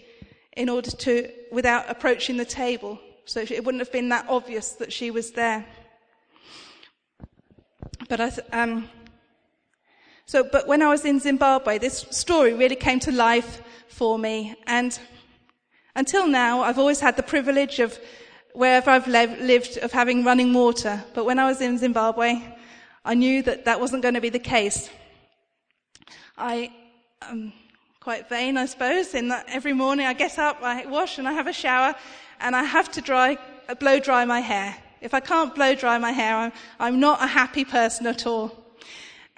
in 0.54 0.68
order 0.68 0.90
to, 0.90 1.30
without 1.50 1.88
approaching 1.88 2.36
the 2.36 2.44
table. 2.44 3.00
So 3.24 3.40
it 3.40 3.64
wouldn't 3.64 3.80
have 3.80 3.90
been 3.90 4.10
that 4.10 4.26
obvious 4.28 4.72
that 4.72 4.92
she 4.92 5.10
was 5.10 5.30
there. 5.30 5.64
But 8.06 8.20
I, 8.20 8.32
um, 8.52 8.90
so, 10.26 10.44
but 10.44 10.66
when 10.66 10.82
I 10.82 10.88
was 10.88 11.04
in 11.04 11.20
Zimbabwe, 11.20 11.78
this 11.78 12.06
story 12.11 12.54
really 12.54 12.76
came 12.76 13.00
to 13.00 13.12
life 13.12 13.62
for 13.88 14.18
me. 14.18 14.54
And 14.66 14.98
until 15.94 16.26
now, 16.26 16.62
I've 16.62 16.78
always 16.78 17.00
had 17.00 17.16
the 17.16 17.22
privilege 17.22 17.80
of 17.80 17.98
wherever 18.54 18.90
I've 18.90 19.08
lived 19.08 19.78
of 19.78 19.92
having 19.92 20.24
running 20.24 20.54
water. 20.54 21.04
But 21.14 21.24
when 21.24 21.38
I 21.38 21.46
was 21.46 21.61
in 21.61 21.78
Zimbabwe, 21.78 22.40
I 23.04 23.14
knew 23.14 23.42
that 23.42 23.64
that 23.64 23.80
wasn't 23.80 24.02
going 24.02 24.14
to 24.14 24.20
be 24.20 24.30
the 24.30 24.38
case. 24.38 24.90
I 26.38 26.72
am 27.22 27.52
quite 28.00 28.28
vain, 28.28 28.56
I 28.56 28.66
suppose, 28.66 29.14
in 29.14 29.28
that 29.28 29.46
every 29.48 29.72
morning 29.72 30.06
I 30.06 30.12
get 30.12 30.38
up, 30.38 30.62
I 30.62 30.87
wash 30.87 31.18
and 31.18 31.28
I 31.28 31.32
have 31.32 31.46
a 31.46 31.52
shower 31.52 31.94
and 32.40 32.56
I 32.56 32.64
have 32.64 32.90
to 32.92 33.00
dry, 33.00 33.38
blow 33.80 33.98
dry 33.98 34.24
my 34.24 34.40
hair. 34.40 34.76
If 35.00 35.14
I 35.14 35.20
can't 35.20 35.54
blow 35.54 35.74
dry 35.74 35.98
my 35.98 36.12
hair, 36.12 36.37
I'm, 36.37 36.52
I'm 36.78 37.00
not 37.00 37.22
a 37.22 37.26
happy 37.26 37.64
person 37.64 38.06
at 38.06 38.26
all. 38.26 38.62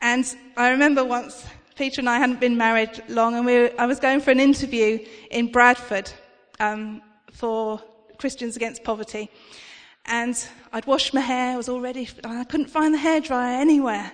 And 0.04 0.36
I 0.58 0.68
remember 0.68 1.02
once 1.02 1.46
Peter 1.76 2.02
and 2.02 2.10
I 2.10 2.18
hadn't 2.18 2.38
been 2.38 2.58
married 2.58 3.02
long 3.08 3.36
and 3.36 3.46
we 3.46 3.58
were, 3.58 3.72
I 3.78 3.86
was 3.86 3.98
going 3.98 4.20
for 4.20 4.32
an 4.32 4.38
interview 4.38 4.98
in 5.30 5.50
Bradford 5.50 6.12
um, 6.60 7.00
for 7.32 7.82
Christians 8.18 8.54
Against 8.54 8.84
Poverty. 8.84 9.30
And 10.04 10.36
I'd 10.74 10.84
washed 10.84 11.14
my 11.14 11.22
hair, 11.22 11.54
I 11.54 11.56
was 11.56 11.70
all 11.70 11.80
ready, 11.80 12.06
I 12.22 12.44
couldn't 12.44 12.68
find 12.68 12.92
the 12.92 12.98
hairdryer 12.98 13.58
anywhere. 13.58 14.12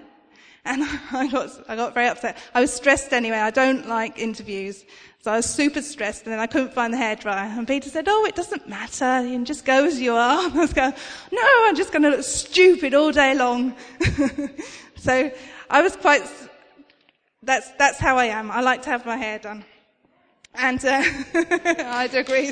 And 0.65 0.85
I 1.13 1.27
got, 1.27 1.51
I 1.69 1.75
got 1.75 1.93
very 1.93 2.07
upset. 2.07 2.39
I 2.55 2.61
was 2.61 2.73
stressed 2.73 3.13
anyway. 3.13 3.39
I 3.39 3.51
don't 3.51 3.89
like 3.89 4.17
interviews. 4.17 4.85
So 5.23 5.33
I 5.33 5.37
was 5.39 5.47
super 5.47 5.83
stressed 5.83 6.23
and 6.23 6.33
then 6.33 6.39
I 6.39 6.47
couldn't 6.47 6.73
find 6.73 6.95
the 6.95 6.99
hairdryer. 6.99 7.59
And 7.59 7.67
Peter 7.67 7.91
said, 7.91 8.07
Oh, 8.09 8.25
it 8.27 8.37
doesn't 8.37 8.69
matter. 8.69 9.27
You 9.27 9.33
can 9.33 9.45
just 9.45 9.65
go 9.65 9.87
as 9.87 10.01
you 10.01 10.15
are. 10.15 10.39
I 10.55 10.57
was 10.57 10.73
going, 10.73 10.95
No, 11.33 11.43
I'm 11.67 11.75
just 11.75 11.91
going 11.91 12.03
to 12.03 12.11
look 12.11 12.23
stupid 12.23 12.95
all 12.95 13.11
day 13.11 13.35
long. 13.35 13.75
so 14.97 15.33
I 15.71 15.83
was 15.83 15.95
quite, 15.95 16.23
that's, 17.45 17.71
that's 17.79 17.99
how 17.99 18.19
I 18.19 18.25
am. 18.25 18.51
I 18.51 18.61
like 18.61 18.83
to 18.83 18.91
have 18.91 19.07
my 19.07 19.17
hair 19.17 19.39
done. 19.39 19.65
And 20.57 20.85
uh, 20.85 21.01
I'd 21.35 22.13
agree. 22.13 22.51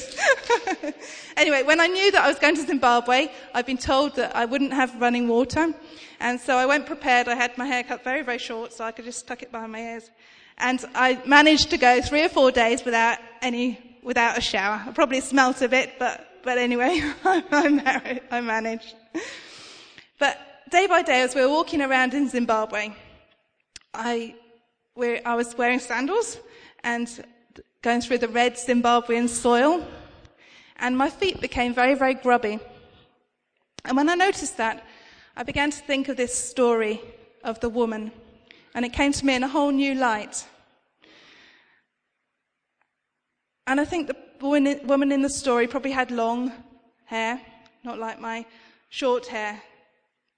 anyway, 1.36 1.64
when 1.64 1.80
I 1.80 1.88
knew 1.88 2.12
that 2.12 2.22
I 2.22 2.28
was 2.28 2.38
going 2.38 2.54
to 2.54 2.62
Zimbabwe, 2.62 3.26
I'd 3.54 3.66
been 3.66 3.76
told 3.76 4.14
that 4.14 4.36
I 4.36 4.44
wouldn't 4.44 4.72
have 4.72 5.00
running 5.00 5.26
water. 5.26 5.74
And 6.20 6.40
so 6.40 6.56
I 6.56 6.66
went 6.66 6.86
prepared. 6.86 7.26
I 7.26 7.34
had 7.34 7.58
my 7.58 7.66
hair 7.66 7.82
cut 7.82 8.04
very, 8.04 8.22
very 8.22 8.38
short 8.38 8.72
so 8.72 8.84
I 8.84 8.92
could 8.92 9.04
just 9.04 9.26
tuck 9.26 9.42
it 9.42 9.50
behind 9.50 9.72
my 9.72 9.80
ears. 9.80 10.12
And 10.58 10.84
I 10.94 11.20
managed 11.26 11.70
to 11.70 11.76
go 11.76 12.00
three 12.00 12.24
or 12.24 12.28
four 12.28 12.52
days 12.52 12.84
without 12.84 13.18
any, 13.42 13.98
without 14.04 14.38
a 14.38 14.40
shower. 14.40 14.80
I 14.86 14.92
probably 14.92 15.20
smelt 15.20 15.60
a 15.60 15.68
bit, 15.68 15.94
but, 15.98 16.24
but 16.44 16.56
anyway, 16.56 17.00
I, 17.24 18.20
I 18.30 18.40
managed. 18.40 18.94
But 20.20 20.38
day 20.70 20.86
by 20.86 21.02
day, 21.02 21.22
as 21.22 21.34
we 21.34 21.40
were 21.40 21.48
walking 21.48 21.82
around 21.82 22.14
in 22.14 22.28
Zimbabwe, 22.28 22.94
I, 23.94 24.34
I 24.96 25.34
was 25.34 25.56
wearing 25.56 25.78
sandals 25.78 26.38
and 26.84 27.08
going 27.82 28.00
through 28.00 28.18
the 28.18 28.28
red 28.28 28.54
Zimbabwean 28.54 29.28
soil, 29.28 29.86
and 30.76 30.96
my 30.96 31.10
feet 31.10 31.40
became 31.40 31.74
very, 31.74 31.94
very 31.94 32.14
grubby. 32.14 32.58
And 33.84 33.96
when 33.96 34.08
I 34.08 34.14
noticed 34.14 34.56
that, 34.56 34.84
I 35.36 35.42
began 35.42 35.70
to 35.70 35.78
think 35.78 36.08
of 36.08 36.16
this 36.16 36.34
story 36.34 37.00
of 37.44 37.60
the 37.60 37.68
woman, 37.68 38.12
and 38.74 38.84
it 38.84 38.92
came 38.92 39.12
to 39.12 39.26
me 39.26 39.34
in 39.34 39.44
a 39.44 39.48
whole 39.48 39.70
new 39.70 39.94
light. 39.94 40.46
And 43.66 43.80
I 43.80 43.84
think 43.84 44.08
the 44.08 44.16
woman 44.40 45.12
in 45.12 45.22
the 45.22 45.28
story 45.28 45.66
probably 45.66 45.92
had 45.92 46.10
long 46.10 46.52
hair, 47.04 47.40
not 47.84 47.98
like 47.98 48.20
my 48.20 48.46
short 48.88 49.26
hair. 49.26 49.60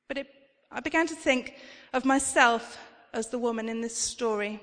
But 0.08 0.18
it, 0.18 0.26
I 0.70 0.80
began 0.80 1.06
to 1.06 1.14
think 1.14 1.54
of 1.92 2.04
myself 2.04 2.78
as 3.12 3.28
the 3.28 3.38
woman 3.38 3.68
in 3.68 3.80
this 3.80 3.96
story. 3.96 4.60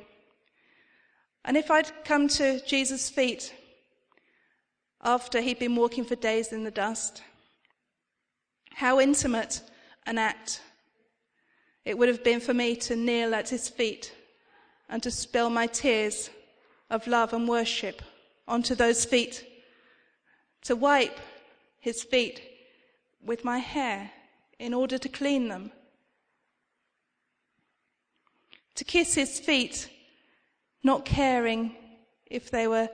And 1.46 1.56
if 1.56 1.72
I'd 1.72 1.92
come 2.04 2.28
to 2.30 2.60
Jesus' 2.66 3.10
feet 3.10 3.54
after 5.02 5.42
he'd 5.42 5.60
been 5.60 5.76
walking 5.76 6.04
for 6.04 6.16
days 6.16 6.52
in 6.52 6.64
the 6.64 6.72
dust, 6.72 7.24
how 8.74 9.00
intimate 9.00 9.62
an 10.06 10.18
act. 10.18 10.62
It 11.86 11.98
would 11.98 12.08
have 12.08 12.24
been 12.24 12.40
for 12.40 12.54
me 12.54 12.76
to 12.78 12.96
kneel 12.96 13.36
at 13.36 13.50
his 13.50 13.70
feet 13.70 14.14
and 14.90 15.04
to 15.04 15.12
spill 15.12 15.50
my 15.50 15.68
tears 15.68 16.30
of 16.90 17.08
love 17.08 17.34
and 17.34 17.48
worship 17.48 18.02
onto 18.48 18.74
those 18.74 19.04
feet, 19.04 19.46
to 20.64 20.76
wipe 20.76 21.20
his 21.80 22.04
feet 22.04 22.42
with 23.24 23.44
my 23.44 23.58
hair 23.58 24.12
in 24.60 24.74
order 24.74 24.98
to 24.98 25.10
clean 25.10 25.50
them, 25.50 25.72
to 28.78 28.84
kiss 28.84 29.14
his 29.14 29.40
feet, 29.40 29.90
not 30.84 31.06
caring 31.06 31.76
if 32.26 32.50
they 32.50 32.68
were 32.68 32.90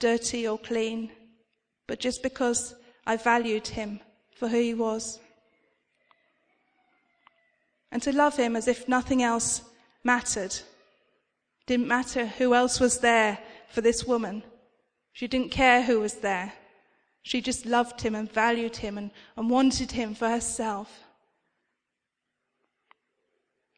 dirty 0.00 0.48
or 0.48 0.58
clean, 0.58 1.10
but 1.86 2.00
just 2.00 2.22
because 2.22 2.74
I 3.06 3.16
valued 3.16 3.68
him 3.68 4.00
for 4.34 4.48
who 4.48 4.58
he 4.60 4.74
was 4.74 5.20
and 7.94 8.02
to 8.02 8.12
love 8.12 8.36
him 8.36 8.56
as 8.56 8.66
if 8.66 8.88
nothing 8.88 9.22
else 9.22 9.62
mattered. 10.02 10.54
Didn't 11.66 11.86
matter 11.86 12.26
who 12.26 12.52
else 12.52 12.80
was 12.80 12.98
there 12.98 13.38
for 13.70 13.82
this 13.82 14.04
woman. 14.04 14.42
She 15.12 15.28
didn't 15.28 15.52
care 15.52 15.80
who 15.80 16.00
was 16.00 16.14
there. 16.14 16.52
She 17.22 17.40
just 17.40 17.64
loved 17.64 18.00
him 18.00 18.16
and 18.16 18.30
valued 18.30 18.76
him 18.76 18.98
and, 18.98 19.12
and 19.36 19.48
wanted 19.48 19.92
him 19.92 20.12
for 20.16 20.28
herself. 20.28 21.03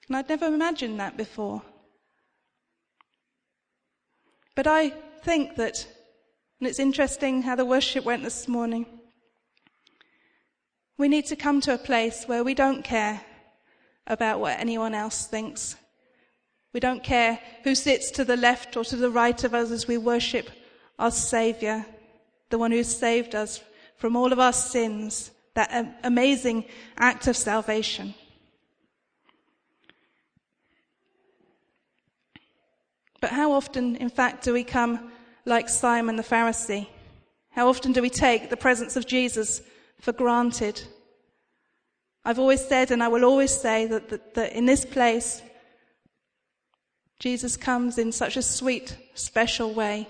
And 0.08 0.16
I'd 0.16 0.28
never 0.28 0.46
imagined 0.46 1.00
that 1.00 1.16
before. 1.16 1.62
But 4.54 4.66
I 4.66 4.90
think 5.22 5.56
that, 5.56 5.86
and 6.60 6.68
it's 6.68 6.78
interesting 6.78 7.42
how 7.42 7.56
the 7.56 7.64
worship 7.64 8.04
went 8.04 8.22
this 8.22 8.48
morning, 8.48 8.86
we 10.96 11.08
need 11.08 11.26
to 11.26 11.36
come 11.36 11.60
to 11.62 11.74
a 11.74 11.78
place 11.78 12.24
where 12.26 12.42
we 12.42 12.54
don't 12.54 12.82
care 12.82 13.20
about 14.06 14.40
what 14.40 14.58
anyone 14.58 14.94
else 14.94 15.26
thinks. 15.26 15.76
We 16.72 16.80
don't 16.80 17.02
care 17.02 17.40
who 17.64 17.74
sits 17.74 18.10
to 18.12 18.24
the 18.24 18.36
left 18.36 18.76
or 18.76 18.84
to 18.84 18.96
the 18.96 19.10
right 19.10 19.42
of 19.44 19.54
us 19.54 19.70
as 19.70 19.88
we 19.88 19.98
worship 19.98 20.50
our 20.98 21.10
Saviour, 21.10 21.84
the 22.50 22.58
one 22.58 22.70
who 22.70 22.84
saved 22.84 23.34
us 23.34 23.62
from 23.96 24.16
all 24.16 24.32
of 24.32 24.38
our 24.38 24.52
sins, 24.52 25.30
that 25.54 25.98
amazing 26.04 26.64
act 26.96 27.26
of 27.26 27.36
salvation. 27.36 28.14
But 33.20 33.30
how 33.30 33.52
often, 33.52 33.96
in 33.96 34.10
fact, 34.10 34.44
do 34.44 34.52
we 34.52 34.64
come 34.64 35.10
like 35.44 35.68
Simon 35.68 36.16
the 36.16 36.22
Pharisee? 36.22 36.88
How 37.50 37.68
often 37.68 37.92
do 37.92 38.02
we 38.02 38.10
take 38.10 38.50
the 38.50 38.56
presence 38.56 38.96
of 38.96 39.06
Jesus 39.06 39.62
for 40.00 40.12
granted? 40.12 40.82
I've 42.24 42.38
always 42.38 42.66
said, 42.66 42.90
and 42.90 43.02
I 43.02 43.08
will 43.08 43.24
always 43.24 43.52
say, 43.52 43.86
that, 43.86 44.08
that, 44.08 44.34
that 44.34 44.52
in 44.52 44.66
this 44.66 44.84
place, 44.84 45.42
Jesus 47.18 47.56
comes 47.56 47.98
in 47.98 48.12
such 48.12 48.36
a 48.36 48.42
sweet, 48.42 48.96
special 49.14 49.72
way. 49.72 50.06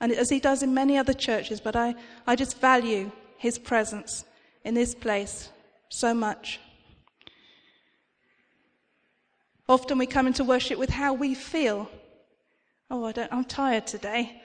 And 0.00 0.12
as 0.12 0.28
he 0.28 0.40
does 0.40 0.62
in 0.62 0.74
many 0.74 0.98
other 0.98 1.14
churches, 1.14 1.60
but 1.60 1.76
I, 1.76 1.94
I 2.26 2.36
just 2.36 2.60
value 2.60 3.10
his 3.38 3.58
presence 3.58 4.24
in 4.64 4.74
this 4.74 4.94
place 4.94 5.48
so 5.88 6.12
much. 6.12 6.60
Often 9.68 9.98
we 9.98 10.06
come 10.06 10.26
into 10.26 10.44
worship 10.44 10.78
with 10.78 10.90
how 10.90 11.14
we 11.14 11.34
feel. 11.34 11.88
Oh, 12.96 13.06
I 13.06 13.10
don't, 13.10 13.32
I'm 13.32 13.44
tired 13.44 13.88
today. 13.88 14.40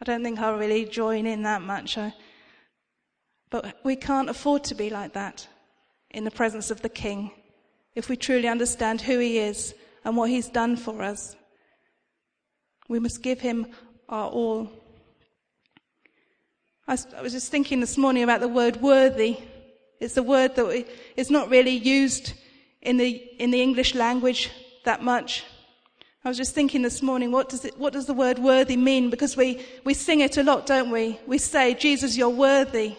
I 0.00 0.04
don't 0.06 0.24
think 0.24 0.38
I'll 0.38 0.56
really 0.56 0.86
join 0.86 1.26
in 1.26 1.42
that 1.42 1.60
much. 1.60 1.98
I, 1.98 2.14
but 3.50 3.78
we 3.84 3.96
can't 3.96 4.30
afford 4.30 4.64
to 4.64 4.74
be 4.74 4.88
like 4.88 5.12
that 5.12 5.46
in 6.10 6.24
the 6.24 6.30
presence 6.30 6.70
of 6.70 6.80
the 6.80 6.88
King 6.88 7.32
if 7.94 8.08
we 8.08 8.16
truly 8.16 8.48
understand 8.48 9.02
who 9.02 9.18
he 9.18 9.36
is 9.36 9.74
and 10.06 10.16
what 10.16 10.30
he's 10.30 10.48
done 10.48 10.78
for 10.78 11.02
us. 11.02 11.36
We 12.88 12.98
must 12.98 13.22
give 13.22 13.42
him 13.42 13.66
our 14.08 14.30
all. 14.30 14.70
I, 16.88 16.96
was 17.20 17.32
just 17.34 17.50
thinking 17.50 17.80
this 17.80 17.98
morning 17.98 18.22
about 18.22 18.40
the 18.40 18.48
word 18.48 18.80
worthy. 18.80 19.36
It's 20.00 20.16
a 20.16 20.22
word 20.22 20.56
that 20.56 20.86
is 21.14 21.30
not 21.30 21.50
really 21.50 21.76
used 21.76 22.32
in 22.80 22.96
the, 22.96 23.10
in 23.38 23.50
the 23.50 23.60
English 23.60 23.94
language 23.94 24.50
that 24.86 25.02
much. 25.02 25.44
I 26.26 26.28
was 26.28 26.36
just 26.36 26.56
thinking 26.56 26.82
this 26.82 27.02
morning, 27.02 27.30
what 27.30 27.48
does, 27.48 27.64
it, 27.64 27.78
what 27.78 27.92
does 27.92 28.06
the 28.06 28.12
word 28.12 28.40
worthy 28.40 28.76
mean? 28.76 29.10
Because 29.10 29.36
we, 29.36 29.64
we 29.84 29.94
sing 29.94 30.18
it 30.18 30.36
a 30.36 30.42
lot, 30.42 30.66
don't 30.66 30.90
we? 30.90 31.20
We 31.24 31.38
say, 31.38 31.72
Jesus, 31.72 32.16
you're 32.16 32.28
worthy. 32.28 32.96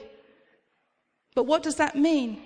But 1.36 1.44
what 1.44 1.62
does 1.62 1.76
that 1.76 1.98
mean? 1.98 2.42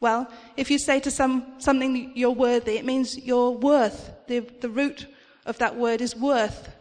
Well, 0.00 0.28
if 0.56 0.68
you 0.68 0.80
say 0.80 0.98
to 0.98 1.12
some, 1.12 1.54
something 1.58 2.10
you're 2.16 2.32
worthy, 2.32 2.76
it 2.76 2.84
means 2.84 3.16
you're 3.16 3.52
worth. 3.52 4.10
The, 4.26 4.40
the 4.40 4.68
root 4.68 5.06
of 5.44 5.58
that 5.58 5.76
word 5.76 6.00
is 6.00 6.16
worth. 6.16 6.74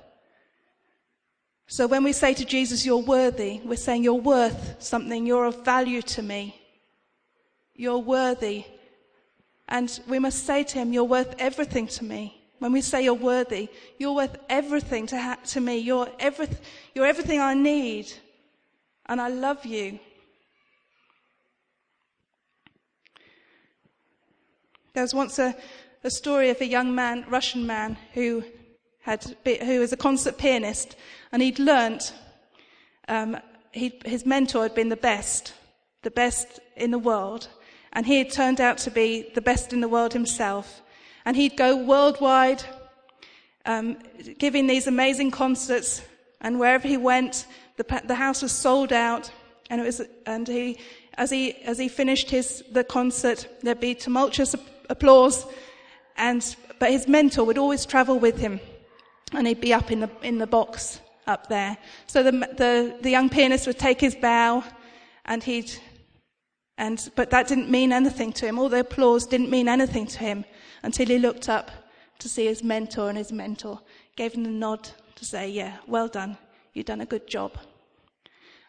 So 1.67 1.85
when 1.85 2.03
we 2.03 2.13
say 2.13 2.33
to 2.33 2.45
Jesus, 2.45 2.83
you're 2.83 2.97
worthy, 2.97 3.61
we're 3.63 3.75
saying 3.75 4.03
you're 4.03 4.15
worth 4.15 4.77
something, 4.79 5.23
you're 5.23 5.45
of 5.45 5.63
value 5.63 6.01
to 6.01 6.23
me. 6.23 6.59
You're 7.75 7.99
worthy. 7.99 8.65
And 9.69 9.99
we 10.07 10.17
must 10.17 10.47
say 10.47 10.63
to 10.63 10.79
him, 10.79 10.93
you're 10.93 11.03
worth 11.03 11.35
everything 11.37 11.85
to 11.89 12.03
me. 12.03 12.41
When 12.59 12.71
we 12.71 12.81
say 12.81 13.03
you're 13.03 13.13
worthy, 13.13 13.69
you're 13.97 14.15
worth 14.15 14.37
everything 14.49 15.07
to, 15.07 15.19
ha- 15.19 15.37
to 15.47 15.61
me. 15.61 15.77
You're, 15.77 16.09
every- 16.19 16.47
you're 16.93 17.05
everything 17.05 17.39
I 17.39 17.53
need. 17.53 18.11
And 19.07 19.21
I 19.21 19.27
love 19.27 19.65
you. 19.65 19.99
There 24.93 25.03
was 25.03 25.13
once 25.13 25.39
a, 25.39 25.53
a 26.05 26.09
story 26.09 26.49
of 26.49 26.61
a 26.61 26.65
young 26.65 26.95
man, 26.95 27.25
Russian 27.27 27.67
man, 27.67 27.97
who 28.13 28.43
had 29.01 29.23
who 29.43 29.79
was 29.79 29.91
a 29.91 29.97
concert 29.97 30.37
pianist, 30.37 30.95
and 31.31 31.41
he'd 31.41 31.59
learnt. 31.59 32.13
Um, 33.07 33.37
he, 33.71 33.99
his 34.05 34.25
mentor 34.25 34.63
had 34.63 34.73
been 34.73 34.89
the 34.89 34.95
best, 34.95 35.53
the 36.01 36.11
best 36.11 36.59
in 36.77 36.91
the 36.91 36.97
world, 36.97 37.49
and 37.91 38.05
he 38.05 38.17
had 38.17 38.31
turned 38.31 38.61
out 38.61 38.77
to 38.79 38.89
be 38.91 39.29
the 39.35 39.41
best 39.41 39.73
in 39.73 39.81
the 39.81 39.89
world 39.89 40.13
himself. 40.13 40.81
And 41.25 41.35
he'd 41.35 41.57
go 41.57 41.75
worldwide, 41.75 42.63
um, 43.65 43.97
giving 44.37 44.67
these 44.67 44.85
amazing 44.85 45.31
concerts, 45.31 46.03
and 46.39 46.59
wherever 46.59 46.87
he 46.87 46.97
went, 46.97 47.47
the, 47.77 48.01
the 48.05 48.15
house 48.15 48.43
was 48.43 48.51
sold 48.51 48.93
out, 48.93 49.31
and 49.69 49.81
was, 49.81 50.01
and 50.27 50.47
he, 50.47 50.77
as 51.17 51.31
he, 51.31 51.55
as 51.63 51.79
he 51.79 51.87
finished 51.87 52.29
his, 52.29 52.63
the 52.71 52.83
concert, 52.83 53.47
there'd 53.63 53.79
be 53.79 53.95
tumultuous 53.95 54.55
applause, 54.87 55.47
and, 56.15 56.55
but 56.77 56.91
his 56.91 57.07
mentor 57.07 57.43
would 57.43 57.57
always 57.57 57.87
travel 57.87 58.19
with 58.19 58.37
him, 58.37 58.59
and 59.33 59.47
he'd 59.47 59.61
be 59.61 59.73
up 59.73 59.91
in 59.91 60.01
the, 60.01 60.09
in 60.21 60.37
the 60.37 60.47
box 60.47 61.01
up 61.25 61.47
there. 61.47 61.75
So 62.05 62.21
the, 62.21 62.31
the, 62.31 62.97
the 63.01 63.09
young 63.09 63.29
pianist 63.29 63.65
would 63.65 63.79
take 63.79 63.99
his 63.99 64.13
bow, 64.13 64.63
and 65.25 65.43
he'd, 65.43 65.71
and, 66.77 67.09
but 67.15 67.31
that 67.31 67.47
didn't 67.47 67.71
mean 67.71 67.91
anything 67.91 68.31
to 68.33 68.45
him. 68.45 68.59
All 68.59 68.69
the 68.69 68.81
applause 68.81 69.25
didn't 69.25 69.49
mean 69.49 69.67
anything 69.67 70.05
to 70.05 70.19
him 70.19 70.45
until 70.85 71.07
he 71.07 71.19
looked 71.19 71.49
up 71.49 71.71
to 72.19 72.29
see 72.29 72.45
his 72.45 72.63
mentor, 72.63 73.09
and 73.09 73.17
his 73.17 73.31
mentor 73.31 73.81
gave 74.15 74.33
him 74.33 74.43
the 74.43 74.49
nod 74.49 74.89
to 75.15 75.25
say, 75.25 75.49
yeah, 75.49 75.77
well 75.87 76.07
done. 76.07 76.37
You've 76.73 76.85
done 76.85 77.01
a 77.01 77.05
good 77.05 77.27
job. 77.27 77.57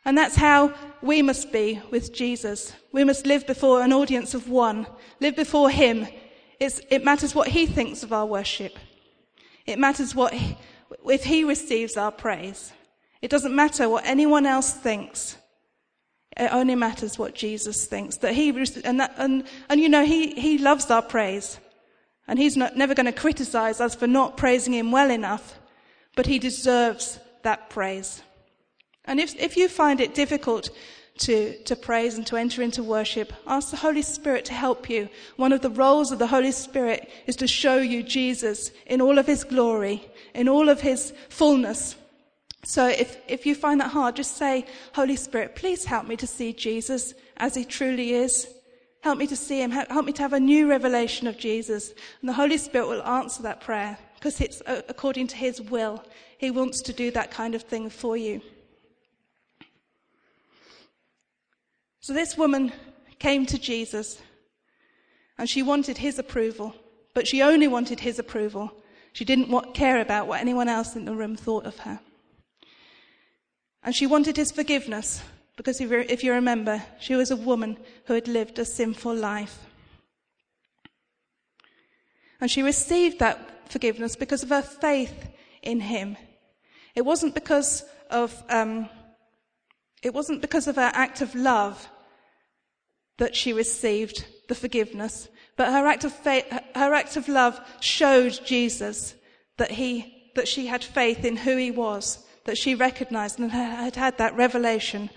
And 0.04 0.16
that's 0.16 0.36
how 0.36 0.72
we 1.02 1.20
must 1.20 1.52
be 1.52 1.82
with 1.90 2.14
Jesus. 2.14 2.72
We 2.92 3.02
must 3.02 3.26
live 3.26 3.46
before 3.46 3.82
an 3.82 3.92
audience 3.92 4.34
of 4.34 4.48
one, 4.48 4.86
live 5.20 5.34
before 5.34 5.68
Him. 5.68 6.06
It's, 6.60 6.80
it 6.90 7.04
matters 7.04 7.34
what 7.34 7.48
He 7.48 7.66
thinks 7.66 8.04
of 8.04 8.12
our 8.12 8.24
worship. 8.24 8.78
It 9.66 9.80
matters 9.80 10.14
what, 10.14 10.32
he, 10.32 10.56
if 11.06 11.24
He 11.24 11.42
receives 11.42 11.96
our 11.96 12.12
praise. 12.12 12.72
It 13.20 13.32
doesn't 13.32 13.54
matter 13.54 13.88
what 13.88 14.06
anyone 14.06 14.46
else 14.46 14.72
thinks. 14.72 15.36
It 16.36 16.52
only 16.52 16.76
matters 16.76 17.18
what 17.18 17.34
Jesus 17.34 17.86
thinks. 17.86 18.18
That 18.18 18.34
He, 18.34 18.50
and, 18.84 19.00
that, 19.00 19.14
and, 19.18 19.44
and 19.68 19.80
you 19.80 19.88
know, 19.88 20.04
He, 20.04 20.40
He 20.40 20.58
loves 20.58 20.88
our 20.88 21.02
praise. 21.02 21.58
And 22.28 22.38
He's 22.38 22.56
not, 22.56 22.76
never 22.76 22.94
going 22.94 23.06
to 23.06 23.12
criticize 23.12 23.80
us 23.80 23.94
for 23.94 24.06
not 24.06 24.36
praising 24.36 24.74
Him 24.74 24.90
well 24.92 25.10
enough. 25.10 25.58
But 26.14 26.26
He 26.26 26.38
deserves 26.38 27.18
that 27.42 27.70
praise. 27.70 28.22
And 29.04 29.20
if, 29.20 29.34
if 29.36 29.56
you 29.56 29.68
find 29.68 30.00
it 30.00 30.14
difficult 30.14 30.70
to, 31.18 31.56
to 31.64 31.76
praise 31.76 32.16
and 32.16 32.26
to 32.26 32.36
enter 32.36 32.62
into 32.62 32.82
worship, 32.82 33.32
ask 33.46 33.70
the 33.70 33.76
Holy 33.76 34.02
Spirit 34.02 34.44
to 34.46 34.52
help 34.52 34.90
you. 34.90 35.08
One 35.36 35.52
of 35.52 35.62
the 35.62 35.70
roles 35.70 36.12
of 36.12 36.18
the 36.18 36.26
Holy 36.26 36.52
Spirit 36.52 37.10
is 37.26 37.36
to 37.36 37.46
show 37.46 37.78
you 37.78 38.02
Jesus 38.02 38.70
in 38.86 39.00
all 39.00 39.18
of 39.18 39.26
his 39.26 39.44
glory, 39.44 40.04
in 40.34 40.48
all 40.48 40.68
of 40.68 40.80
his 40.80 41.12
fullness. 41.28 41.96
So 42.64 42.86
if, 42.88 43.16
if 43.28 43.46
you 43.46 43.54
find 43.54 43.80
that 43.80 43.92
hard, 43.92 44.16
just 44.16 44.36
say, 44.36 44.66
Holy 44.94 45.16
Spirit, 45.16 45.54
please 45.54 45.84
help 45.84 46.06
me 46.06 46.16
to 46.16 46.26
see 46.26 46.52
Jesus 46.52 47.14
as 47.36 47.54
he 47.54 47.64
truly 47.64 48.12
is. 48.12 48.48
Help 49.02 49.18
me 49.18 49.26
to 49.26 49.36
see 49.36 49.60
him. 49.60 49.70
Help 49.70 50.04
me 50.04 50.12
to 50.12 50.22
have 50.22 50.32
a 50.32 50.40
new 50.40 50.68
revelation 50.68 51.26
of 51.26 51.38
Jesus. 51.38 51.90
And 52.20 52.28
the 52.28 52.34
Holy 52.34 52.58
Spirit 52.58 52.88
will 52.88 53.02
answer 53.02 53.42
that 53.42 53.60
prayer 53.60 53.98
because 54.14 54.40
it's 54.40 54.60
uh, 54.62 54.82
according 54.88 55.28
to 55.28 55.36
his 55.36 55.60
will. 55.60 56.02
He 56.38 56.50
wants 56.50 56.82
to 56.82 56.92
do 56.92 57.10
that 57.12 57.30
kind 57.30 57.54
of 57.54 57.62
thing 57.62 57.90
for 57.90 58.16
you. 58.16 58.40
So 62.00 62.12
this 62.12 62.36
woman 62.36 62.72
came 63.18 63.46
to 63.46 63.58
Jesus 63.58 64.20
and 65.38 65.48
she 65.48 65.62
wanted 65.62 65.98
his 65.98 66.18
approval, 66.18 66.74
but 67.14 67.26
she 67.26 67.42
only 67.42 67.68
wanted 67.68 68.00
his 68.00 68.18
approval. 68.18 68.72
She 69.12 69.24
didn't 69.24 69.48
want, 69.48 69.74
care 69.74 70.00
about 70.00 70.26
what 70.26 70.40
anyone 70.40 70.68
else 70.68 70.96
in 70.96 71.04
the 71.04 71.14
room 71.14 71.36
thought 71.36 71.66
of 71.66 71.78
her. 71.78 72.00
And 73.82 73.94
she 73.94 74.06
wanted 74.06 74.36
his 74.36 74.50
forgiveness 74.50 75.22
because 75.56 75.80
if 75.80 76.22
you, 76.22 76.32
remember, 76.32 76.82
she 77.00 77.14
was 77.14 77.30
a 77.30 77.36
woman 77.36 77.78
who 78.04 78.14
had 78.14 78.28
lived 78.28 78.58
a 78.58 78.64
sinful 78.64 79.14
life. 79.14 79.66
And 82.40 82.50
she 82.50 82.62
received 82.62 83.18
that 83.20 83.70
forgiveness 83.70 84.16
because 84.16 84.42
of 84.42 84.50
her 84.50 84.62
faith 84.62 85.28
in 85.62 85.80
him. 85.80 86.16
It 86.94 87.04
wasn't 87.04 87.34
because 87.34 87.84
of, 88.10 88.34
um, 88.50 88.90
it 90.02 90.12
wasn't 90.12 90.42
because 90.42 90.66
of 90.66 90.76
her 90.76 90.90
act 90.92 91.22
of 91.22 91.34
love 91.34 91.88
that 93.16 93.34
she 93.34 93.54
received 93.54 94.26
the 94.48 94.54
forgiveness. 94.54 95.28
But 95.56 95.72
her 95.72 95.86
act 95.86 96.04
of 96.04 96.12
faith, 96.12 96.44
her 96.74 96.92
act 96.92 97.16
of 97.16 97.28
love 97.28 97.58
showed 97.80 98.38
Jesus 98.44 99.14
that 99.56 99.70
he, 99.70 100.30
that 100.34 100.46
she 100.46 100.66
had 100.66 100.84
faith 100.84 101.24
in 101.24 101.38
who 101.38 101.56
he 101.56 101.70
was, 101.70 102.25
that 102.46 102.56
she 102.56 102.74
recognized 102.74 103.38
and 103.38 103.50
had 103.50 103.96
had 103.96 104.18
that 104.18 104.34
revelation 104.36 105.10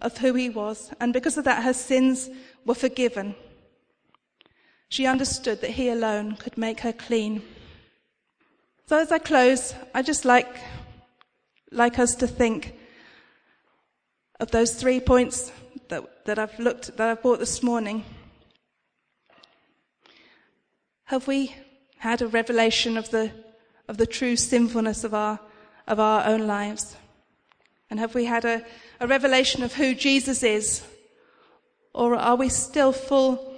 of 0.00 0.18
who 0.18 0.34
he 0.34 0.50
was. 0.50 0.92
And 0.98 1.12
because 1.12 1.36
of 1.36 1.44
that, 1.44 1.62
her 1.62 1.72
sins 1.72 2.28
were 2.64 2.74
forgiven. 2.74 3.34
She 4.88 5.06
understood 5.06 5.60
that 5.60 5.70
he 5.70 5.88
alone 5.88 6.36
could 6.36 6.58
make 6.58 6.80
her 6.80 6.92
clean. 6.92 7.42
So 8.86 8.98
as 8.98 9.12
I 9.12 9.18
close, 9.18 9.74
I 9.94 10.02
just 10.02 10.24
like, 10.24 10.58
like 11.70 11.98
us 11.98 12.16
to 12.16 12.26
think 12.26 12.74
of 14.40 14.50
those 14.50 14.74
three 14.74 15.00
points 15.00 15.52
that, 15.88 16.24
that 16.24 16.38
I've 16.38 16.58
looked, 16.58 16.96
that 16.96 17.08
I've 17.08 17.22
brought 17.22 17.38
this 17.38 17.62
morning. 17.62 18.04
Have 21.04 21.28
we 21.28 21.54
had 21.98 22.22
a 22.22 22.26
revelation 22.26 22.96
of 22.96 23.10
the, 23.10 23.30
of 23.86 23.98
the 23.98 24.06
true 24.06 24.34
sinfulness 24.34 25.04
of 25.04 25.12
our, 25.12 25.38
of 25.86 26.00
our 26.00 26.26
own 26.26 26.46
lives? 26.46 26.96
And 27.90 27.98
have 27.98 28.14
we 28.14 28.24
had 28.24 28.44
a, 28.44 28.64
a 29.00 29.06
revelation 29.06 29.62
of 29.62 29.74
who 29.74 29.94
Jesus 29.94 30.42
is? 30.42 30.82
Or 31.92 32.14
are 32.14 32.36
we 32.36 32.48
still 32.48 32.92
full 32.92 33.56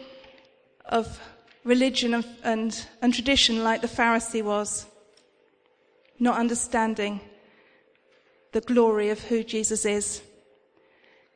of 0.86 1.20
religion 1.64 2.14
and, 2.14 2.24
and, 2.42 2.86
and 3.02 3.12
tradition 3.12 3.62
like 3.62 3.82
the 3.82 3.88
Pharisee 3.88 4.42
was? 4.42 4.86
Not 6.18 6.38
understanding 6.38 7.20
the 8.52 8.60
glory 8.62 9.10
of 9.10 9.20
who 9.24 9.42
Jesus 9.42 9.84
is. 9.84 10.22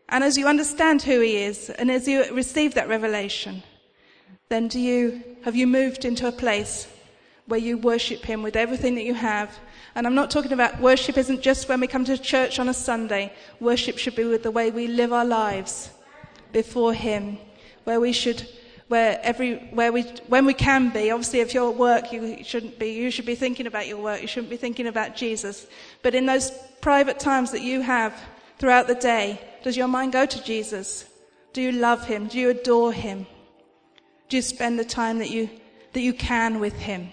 And 0.08 0.22
as 0.22 0.38
you 0.38 0.46
understand 0.46 1.02
who 1.02 1.20
he 1.20 1.38
is, 1.38 1.68
and 1.70 1.90
as 1.90 2.06
you 2.06 2.24
receive 2.32 2.74
that 2.74 2.88
revelation, 2.88 3.62
then 4.48 4.68
do 4.68 4.78
you, 4.78 5.22
have 5.44 5.56
you 5.56 5.66
moved 5.66 6.04
into 6.04 6.28
a 6.28 6.32
place 6.32 6.86
where 7.46 7.60
you 7.60 7.78
worship 7.78 8.24
him 8.24 8.42
with 8.42 8.56
everything 8.56 8.94
that 8.96 9.04
you 9.04 9.14
have? 9.14 9.58
And 9.94 10.06
I'm 10.06 10.14
not 10.14 10.30
talking 10.30 10.52
about 10.52 10.80
worship 10.80 11.16
isn't 11.16 11.42
just 11.42 11.68
when 11.68 11.80
we 11.80 11.86
come 11.86 12.04
to 12.04 12.18
church 12.18 12.58
on 12.58 12.68
a 12.68 12.74
Sunday. 12.74 13.32
Worship 13.60 13.98
should 13.98 14.16
be 14.16 14.24
with 14.24 14.42
the 14.42 14.50
way 14.50 14.70
we 14.70 14.86
live 14.86 15.12
our 15.12 15.24
lives 15.24 15.90
before 16.52 16.92
him, 16.92 17.38
where 17.84 18.00
we 18.00 18.12
should, 18.12 18.46
where 18.88 19.18
every, 19.22 19.56
where 19.72 19.92
we, 19.92 20.02
when 20.28 20.46
we 20.46 20.54
can 20.54 20.90
be, 20.90 21.10
obviously 21.10 21.40
if 21.40 21.54
you're 21.54 21.70
at 21.70 21.76
work, 21.76 22.12
you 22.12 22.44
shouldn't 22.44 22.78
be, 22.78 22.92
you 22.92 23.10
should 23.10 23.26
be 23.26 23.34
thinking 23.34 23.66
about 23.66 23.86
your 23.86 23.98
work. 23.98 24.20
You 24.22 24.28
shouldn't 24.28 24.50
be 24.50 24.56
thinking 24.56 24.86
about 24.86 25.16
Jesus. 25.16 25.66
But 26.02 26.14
in 26.14 26.26
those 26.26 26.50
private 26.80 27.18
times 27.18 27.52
that 27.52 27.62
you 27.62 27.80
have, 27.80 28.12
throughout 28.58 28.86
the 28.86 28.94
day? 28.94 29.40
Does 29.62 29.76
your 29.76 29.88
mind 29.88 30.12
go 30.12 30.26
to 30.26 30.42
Jesus? 30.42 31.06
Do 31.52 31.62
you 31.62 31.72
love 31.72 32.06
him? 32.06 32.26
Do 32.26 32.38
you 32.38 32.50
adore 32.50 32.92
him? 32.92 33.26
Do 34.28 34.36
you 34.36 34.42
spend 34.42 34.78
the 34.78 34.84
time 34.84 35.18
that 35.18 35.30
you, 35.30 35.48
that 35.92 36.00
you 36.00 36.12
can 36.12 36.60
with 36.60 36.74
him? 36.74 37.12